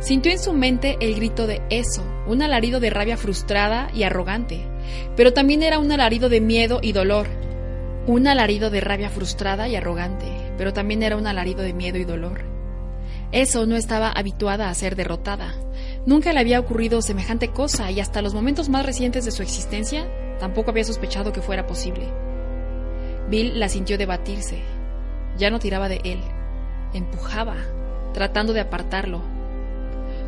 [0.00, 4.66] Sintió en su mente el grito de eso, un alarido de rabia frustrada y arrogante,
[5.16, 7.28] pero también era un alarido de miedo y dolor.
[8.08, 10.26] Un alarido de rabia frustrada y arrogante,
[10.58, 12.40] pero también era un alarido de miedo y dolor.
[13.30, 15.54] Eso no estaba habituada a ser derrotada.
[16.04, 20.10] Nunca le había ocurrido semejante cosa y hasta los momentos más recientes de su existencia
[20.40, 22.31] tampoco había sospechado que fuera posible.
[23.32, 24.62] Bill la sintió debatirse.
[25.38, 26.20] Ya no tiraba de él.
[26.92, 27.56] Empujaba,
[28.12, 29.22] tratando de apartarlo.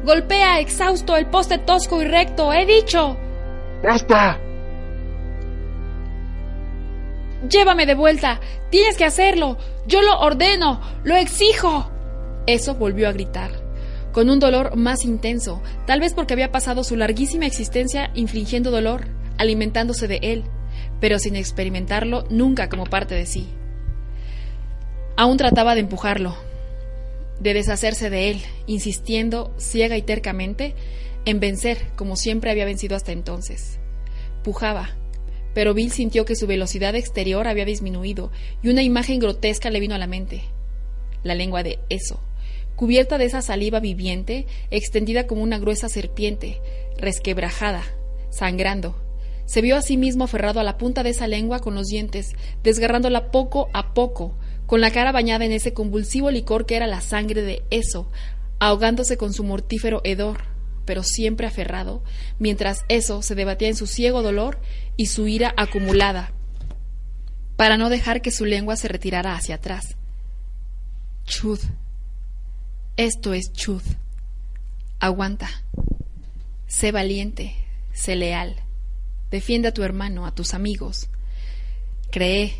[0.06, 3.18] Golpea exhausto el poste tosco y recto, he dicho.
[3.82, 4.40] ¡Basta!
[7.46, 8.40] Llévame de vuelta.
[8.70, 9.58] Tienes que hacerlo.
[9.86, 10.80] Yo lo ordeno.
[11.04, 11.90] Lo exijo.
[12.46, 13.50] Eso volvió a gritar.
[14.12, 19.08] con un dolor más intenso, tal vez porque había pasado su larguísima existencia infligiendo dolor,
[19.38, 20.44] alimentándose de él,
[21.00, 23.48] pero sin experimentarlo nunca como parte de sí.
[25.16, 26.34] Aún trataba de empujarlo,
[27.40, 30.74] de deshacerse de él, insistiendo ciega y tercamente
[31.24, 33.78] en vencer como siempre había vencido hasta entonces.
[34.42, 34.90] Pujaba,
[35.54, 38.30] pero Bill sintió que su velocidad exterior había disminuido
[38.62, 40.42] y una imagen grotesca le vino a la mente.
[41.22, 42.20] La lengua de eso,
[42.76, 46.60] cubierta de esa saliva viviente, extendida como una gruesa serpiente,
[46.98, 47.84] resquebrajada,
[48.30, 49.03] sangrando.
[49.46, 52.32] Se vio a sí mismo aferrado a la punta de esa lengua con los dientes,
[52.62, 54.36] desgarrándola poco a poco,
[54.66, 58.10] con la cara bañada en ese convulsivo licor que era la sangre de eso,
[58.58, 60.44] ahogándose con su mortífero hedor,
[60.84, 62.02] pero siempre aferrado,
[62.38, 64.58] mientras eso se debatía en su ciego dolor
[64.96, 66.32] y su ira acumulada,
[67.56, 69.96] para no dejar que su lengua se retirara hacia atrás.
[71.24, 71.60] Chud.
[72.96, 73.82] Esto es Chud.
[75.00, 75.48] Aguanta.
[76.66, 77.54] Sé valiente,
[77.92, 78.63] sé leal.
[79.34, 81.08] Defiende a tu hermano, a tus amigos.
[82.12, 82.54] Cree,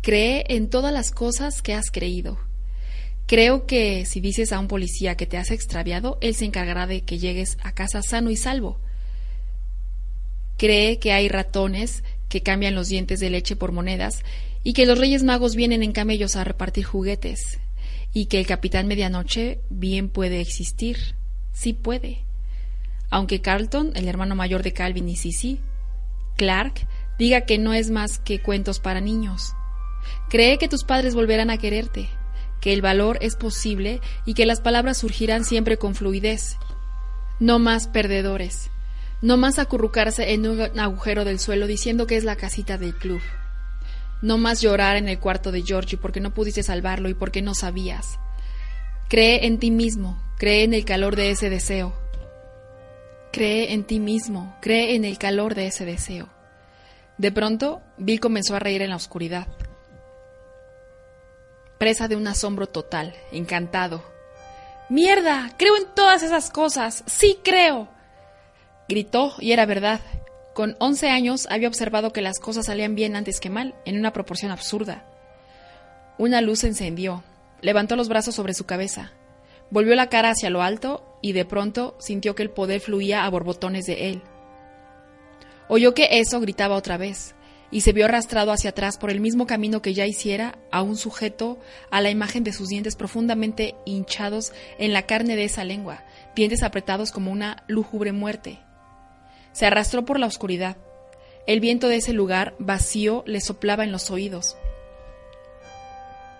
[0.00, 2.38] cree en todas las cosas que has creído.
[3.26, 7.02] Creo que si dices a un policía que te has extraviado, él se encargará de
[7.02, 8.80] que llegues a casa sano y salvo.
[10.56, 14.22] Cree que hay ratones que cambian los dientes de leche por monedas
[14.64, 17.58] y que los Reyes Magos vienen en camellos a repartir juguetes
[18.14, 21.16] y que el Capitán Medianoche bien puede existir,
[21.52, 22.20] sí puede.
[23.10, 25.60] Aunque Carlton, el hermano mayor de Calvin y Sissy,
[26.38, 26.86] Clark,
[27.18, 29.52] diga que no es más que cuentos para niños.
[30.30, 32.08] Cree que tus padres volverán a quererte,
[32.60, 36.56] que el valor es posible y que las palabras surgirán siempre con fluidez.
[37.40, 38.70] No más perdedores.
[39.20, 43.20] No más acurrucarse en un agujero del suelo diciendo que es la casita del club.
[44.22, 47.54] No más llorar en el cuarto de Georgie porque no pudiste salvarlo y porque no
[47.54, 48.18] sabías.
[49.08, 51.94] Cree en ti mismo, cree en el calor de ese deseo.
[53.38, 56.28] Cree en ti mismo, cree en el calor de ese deseo.
[57.18, 59.46] De pronto, Bill comenzó a reír en la oscuridad.
[61.78, 64.02] Presa de un asombro total, encantado.
[64.88, 65.52] ¡Mierda!
[65.56, 67.04] Creo en todas esas cosas.
[67.06, 67.86] Sí creo.
[68.88, 70.00] Gritó, y era verdad.
[70.52, 74.12] Con once años había observado que las cosas salían bien antes que mal, en una
[74.12, 75.04] proporción absurda.
[76.18, 77.22] Una luz se encendió.
[77.60, 79.12] Levantó los brazos sobre su cabeza.
[79.70, 83.30] Volvió la cara hacia lo alto y de pronto sintió que el poder fluía a
[83.30, 84.22] borbotones de él.
[85.68, 87.34] Oyó que eso gritaba otra vez
[87.70, 90.96] y se vio arrastrado hacia atrás por el mismo camino que ya hiciera a un
[90.96, 91.58] sujeto
[91.90, 96.04] a la imagen de sus dientes profundamente hinchados en la carne de esa lengua,
[96.34, 98.58] dientes apretados como una lúgubre muerte.
[99.52, 100.76] Se arrastró por la oscuridad.
[101.46, 104.56] El viento de ese lugar vacío le soplaba en los oídos.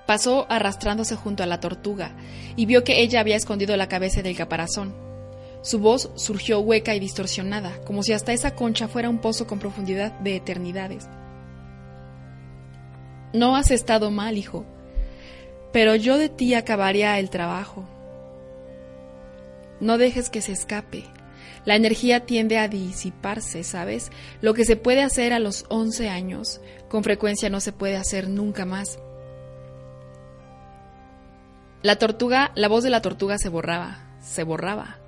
[0.09, 2.17] Pasó arrastrándose junto a la tortuga
[2.57, 4.95] y vio que ella había escondido la cabeza del caparazón.
[5.61, 9.59] Su voz surgió hueca y distorsionada, como si hasta esa concha fuera un pozo con
[9.59, 11.07] profundidad de eternidades.
[13.35, 14.65] No has estado mal, hijo,
[15.75, 17.85] pero yo de ti acabaría el trabajo.
[19.79, 21.05] No dejes que se escape.
[21.67, 24.11] La energía tiende a disiparse, ¿sabes?
[24.41, 28.31] Lo que se puede hacer a los 11 años, con frecuencia no se puede hacer
[28.31, 28.99] nunca más.
[31.83, 34.99] La tortuga, la voz de la tortuga se borraba, se borraba.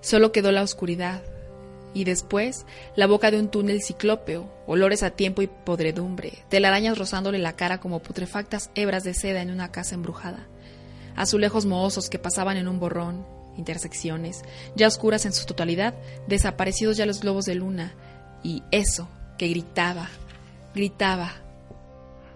[0.00, 1.22] Solo quedó la oscuridad.
[1.94, 2.64] Y después,
[2.96, 7.80] la boca de un túnel ciclópeo, olores a tiempo y podredumbre, telarañas rozándole la cara
[7.80, 10.46] como putrefactas hebras de seda en una casa embrujada,
[11.16, 13.26] azulejos mohosos que pasaban en un borrón,
[13.58, 14.42] intersecciones,
[14.74, 15.94] ya oscuras en su totalidad,
[16.28, 17.92] desaparecidos ya los globos de luna,
[18.42, 20.08] y eso que gritaba,
[20.74, 21.32] gritaba.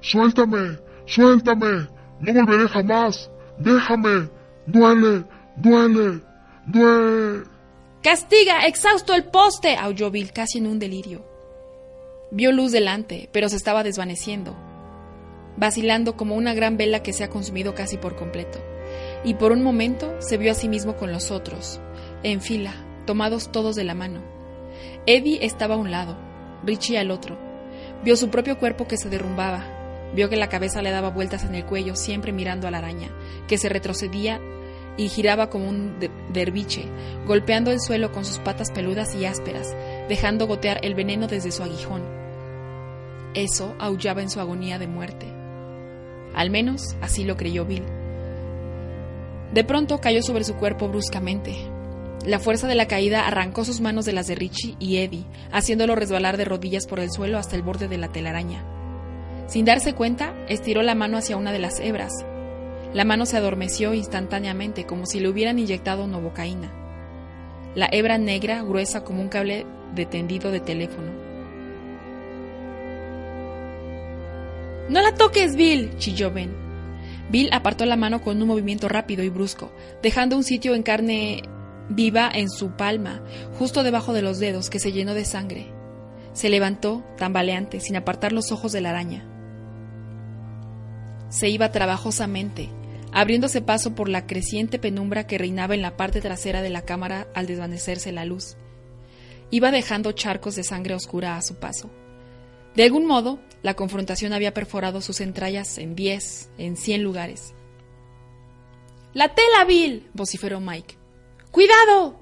[0.03, 1.89] Suéltame, suéltame,
[2.21, 3.31] no volveré jamás.
[3.59, 4.29] Déjame,
[4.67, 5.25] duele,
[5.57, 6.21] duele,
[6.67, 7.45] duele.
[8.03, 8.67] ¡Castiga!
[8.67, 9.77] ¡Exhausto el poste!
[9.77, 11.25] aulló Bill casi en un delirio.
[12.31, 14.57] Vio luz delante, pero se estaba desvaneciendo,
[15.57, 18.59] vacilando como una gran vela que se ha consumido casi por completo.
[19.25, 21.81] Y por un momento se vio a sí mismo con los otros,
[22.23, 22.75] en fila,
[23.07, 24.21] tomados todos de la mano.
[25.07, 26.17] Eddie estaba a un lado,
[26.65, 27.39] Richie al otro.
[28.05, 29.65] Vio su propio cuerpo que se derrumbaba,
[30.15, 33.11] Vio que la cabeza le daba vueltas en el cuello, siempre mirando a la araña,
[33.49, 34.41] que se retrocedía
[34.97, 35.99] y giraba como un
[36.33, 36.87] derviche,
[37.27, 39.75] golpeando el suelo con sus patas peludas y ásperas,
[40.09, 42.03] dejando gotear el veneno desde su aguijón.
[43.35, 45.27] Eso aullaba en su agonía de muerte.
[46.35, 47.85] Al menos así lo creyó Bill.
[49.53, 51.55] De pronto cayó sobre su cuerpo bruscamente.
[52.25, 55.95] La fuerza de la caída arrancó sus manos de las de Richie y Eddie, haciéndolo
[55.95, 58.65] resbalar de rodillas por el suelo hasta el borde de la telaraña.
[59.47, 62.13] Sin darse cuenta, estiró la mano hacia una de las hebras.
[62.93, 66.73] La mano se adormeció instantáneamente, como si le hubieran inyectado novocaína.
[67.75, 71.13] La hebra negra, gruesa como un cable de tendido de teléfono.
[74.89, 75.97] ¡No la toques, Bill!
[75.99, 76.55] chilló Ben.
[77.29, 81.43] Bill apartó la mano con un movimiento rápido y brusco, dejando un sitio en carne
[81.89, 83.23] viva en su palma,
[83.59, 85.73] justo debajo de los dedos, que se llenó de sangre.
[86.33, 89.36] Se levantó, tambaleante, sin apartar los ojos de la araña.
[91.29, 92.69] Se iba trabajosamente,
[93.13, 97.27] abriéndose paso por la creciente penumbra que reinaba en la parte trasera de la cámara
[97.35, 98.57] al desvanecerse la luz.
[99.51, 101.91] Iba dejando charcos de sangre oscura a su paso.
[102.75, 107.55] De algún modo, la confrontación había perforado sus entrañas en diez, en cien lugares.
[109.15, 110.11] ¡La tela, Bill!
[110.13, 110.97] vociferó Mike.
[111.51, 112.21] ¡Cuidado!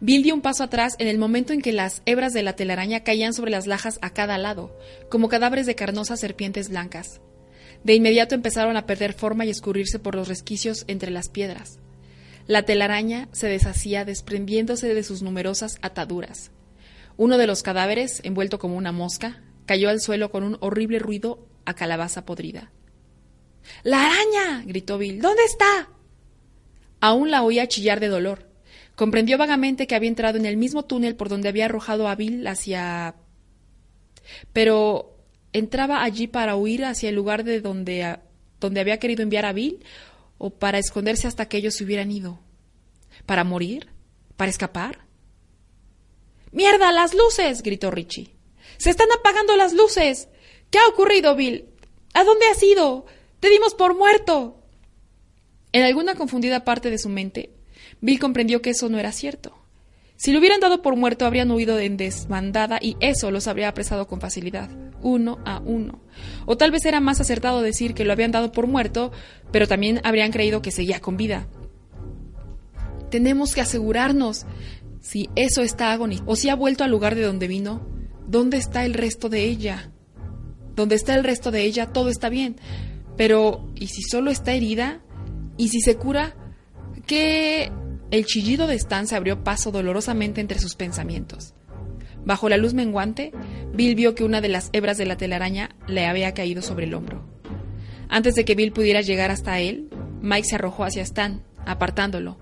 [0.00, 3.02] Bill dio un paso atrás en el momento en que las hebras de la telaraña
[3.02, 4.78] caían sobre las lajas a cada lado,
[5.10, 7.20] como cadáveres de carnosas serpientes blancas.
[7.84, 11.78] De inmediato empezaron a perder forma y escurrirse por los resquicios entre las piedras.
[12.46, 16.50] La telaraña se deshacía desprendiéndose de sus numerosas ataduras.
[17.16, 21.46] Uno de los cadáveres, envuelto como una mosca, cayó al suelo con un horrible ruido
[21.66, 22.70] a calabaza podrida.
[23.82, 24.62] ¡La araña!
[24.64, 25.20] gritó Bill.
[25.20, 25.90] ¿Dónde está?
[27.00, 28.48] Aún la oía chillar de dolor.
[28.94, 32.46] Comprendió vagamente que había entrado en el mismo túnel por donde había arrojado a Bill
[32.46, 33.14] hacia.
[34.52, 35.17] Pero
[35.52, 38.18] entraba allí para huir hacia el lugar de donde,
[38.60, 39.84] donde había querido enviar a Bill
[40.38, 42.40] o para esconderse hasta que ellos se hubieran ido.
[43.26, 43.88] ¿Para morir?
[44.36, 45.06] ¿Para escapar?
[46.52, 47.62] ¡Mierda, las luces!
[47.62, 48.34] gritó Richie.
[48.78, 50.28] ¡Se están apagando las luces!
[50.70, 51.68] ¿Qué ha ocurrido, Bill?
[52.14, 53.06] ¿A dónde has ido?
[53.40, 54.62] Te dimos por muerto.
[55.72, 57.50] En alguna confundida parte de su mente,
[58.00, 59.57] Bill comprendió que eso no era cierto.
[60.18, 64.08] Si lo hubieran dado por muerto, habrían huido en desbandada y eso los habría apresado
[64.08, 64.68] con facilidad,
[65.00, 66.00] uno a uno.
[66.44, 69.12] O tal vez era más acertado decir que lo habían dado por muerto,
[69.52, 71.46] pero también habrían creído que seguía con vida.
[73.12, 74.44] Tenemos que asegurarnos
[75.00, 77.86] si eso está agonizando o si ha vuelto al lugar de donde vino.
[78.26, 79.92] ¿Dónde está el resto de ella?
[80.74, 82.56] Donde está el resto de ella, todo está bien.
[83.16, 85.00] Pero, ¿y si solo está herida?
[85.56, 86.34] ¿Y si se cura?
[87.06, 87.70] ¿Qué
[88.10, 91.54] el chillido de Stan se abrió paso dolorosamente entre sus pensamientos.
[92.24, 93.32] Bajo la luz menguante,
[93.72, 96.94] Bill vio que una de las hebras de la telaraña le había caído sobre el
[96.94, 97.24] hombro.
[98.08, 99.88] Antes de que Bill pudiera llegar hasta él,
[100.20, 102.38] Mike se arrojó hacia Stan, apartándolo.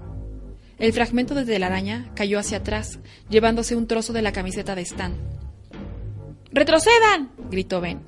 [0.78, 5.14] El fragmento de telaraña cayó hacia atrás, llevándose un trozo de la camiseta de Stan.
[6.52, 7.30] ¡Retrocedan!
[7.51, 8.01] gritó Ben.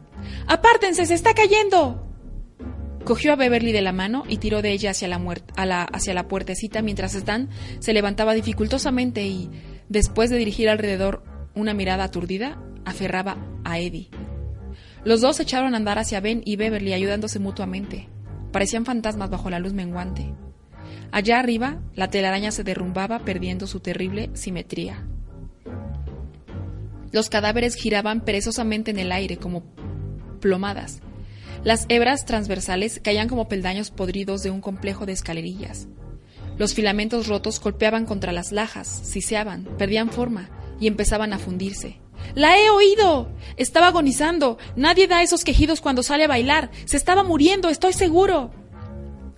[0.47, 1.07] ¡Apártense!
[1.07, 2.08] ¡Se está cayendo!
[3.09, 6.83] Cogió a Beverly de la mano y tiró de ella hacia la, hacia la puertecita
[6.83, 7.49] mientras Stan
[7.79, 9.49] se levantaba dificultosamente y,
[9.89, 11.25] después de dirigir alrededor
[11.55, 14.11] una mirada aturdida, aferraba a Eddie.
[15.05, 18.11] Los dos echaron a andar hacia Ben y Beverly ayudándose mutuamente.
[18.53, 20.35] Parecían fantasmas bajo la luz menguante.
[21.11, 25.03] Allá arriba, la telaraña se derrumbaba perdiendo su terrible simetría.
[27.11, 29.63] Los cadáveres giraban perezosamente en el aire como
[30.41, 31.01] plomadas,
[31.65, 35.89] las hebras transversales caían como peldaños podridos de un complejo de escalerillas.
[36.57, 42.01] Los filamentos rotos golpeaban contra las lajas, siseaban, perdían forma y empezaban a fundirse.
[42.35, 43.31] ¡La he oído!
[43.57, 44.59] Estaba agonizando.
[44.77, 46.71] Nadie da esos quejidos cuando sale a bailar.
[46.85, 48.51] Se estaba muriendo, estoy seguro.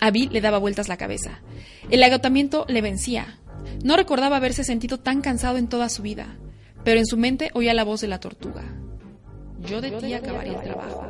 [0.00, 1.42] A Bill le daba vueltas la cabeza.
[1.90, 3.38] El agotamiento le vencía.
[3.84, 6.38] No recordaba haberse sentido tan cansado en toda su vida,
[6.84, 8.64] pero en su mente oía la voz de la tortuga.
[9.60, 11.09] Yo de ti acabaré el trabajo.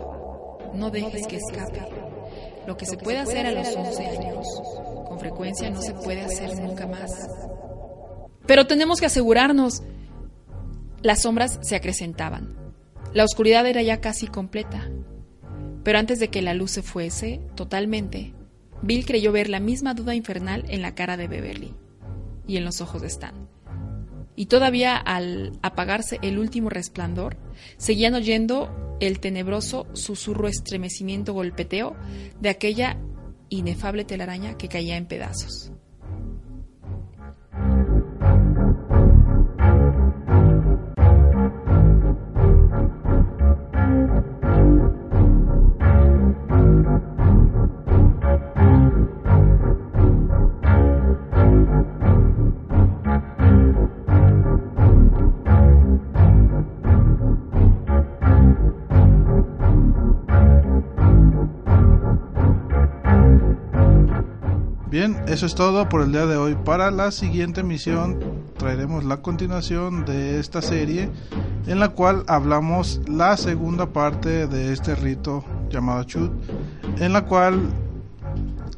[0.74, 1.80] No dejes que escape.
[2.66, 4.46] Lo que se puede hacer a los 11 años,
[5.08, 7.10] con frecuencia no se puede hacer nunca más.
[8.46, 9.82] Pero tenemos que asegurarnos.
[11.02, 12.56] Las sombras se acrecentaban.
[13.12, 14.88] La oscuridad era ya casi completa.
[15.82, 18.34] Pero antes de que la luz se fuese totalmente,
[18.82, 21.74] Bill creyó ver la misma duda infernal en la cara de Beverly
[22.46, 23.48] y en los ojos de Stan
[24.40, 27.36] y todavía al apagarse el último resplandor,
[27.76, 31.94] seguían oyendo el tenebroso susurro estremecimiento golpeteo
[32.40, 32.96] de aquella
[33.50, 35.72] inefable telaraña que caía en pedazos.
[65.30, 66.56] Eso es todo por el día de hoy.
[66.56, 68.18] Para la siguiente emisión
[68.58, 71.08] traeremos la continuación de esta serie
[71.68, 76.32] en la cual hablamos la segunda parte de este rito llamado Chut,
[76.98, 77.60] en la cual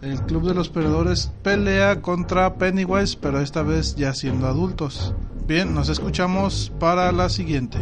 [0.03, 5.15] El Club de los Perdedores pelea contra Pennywise, pero esta vez ya siendo adultos.
[5.47, 7.79] Bien, nos escuchamos para la siguiente.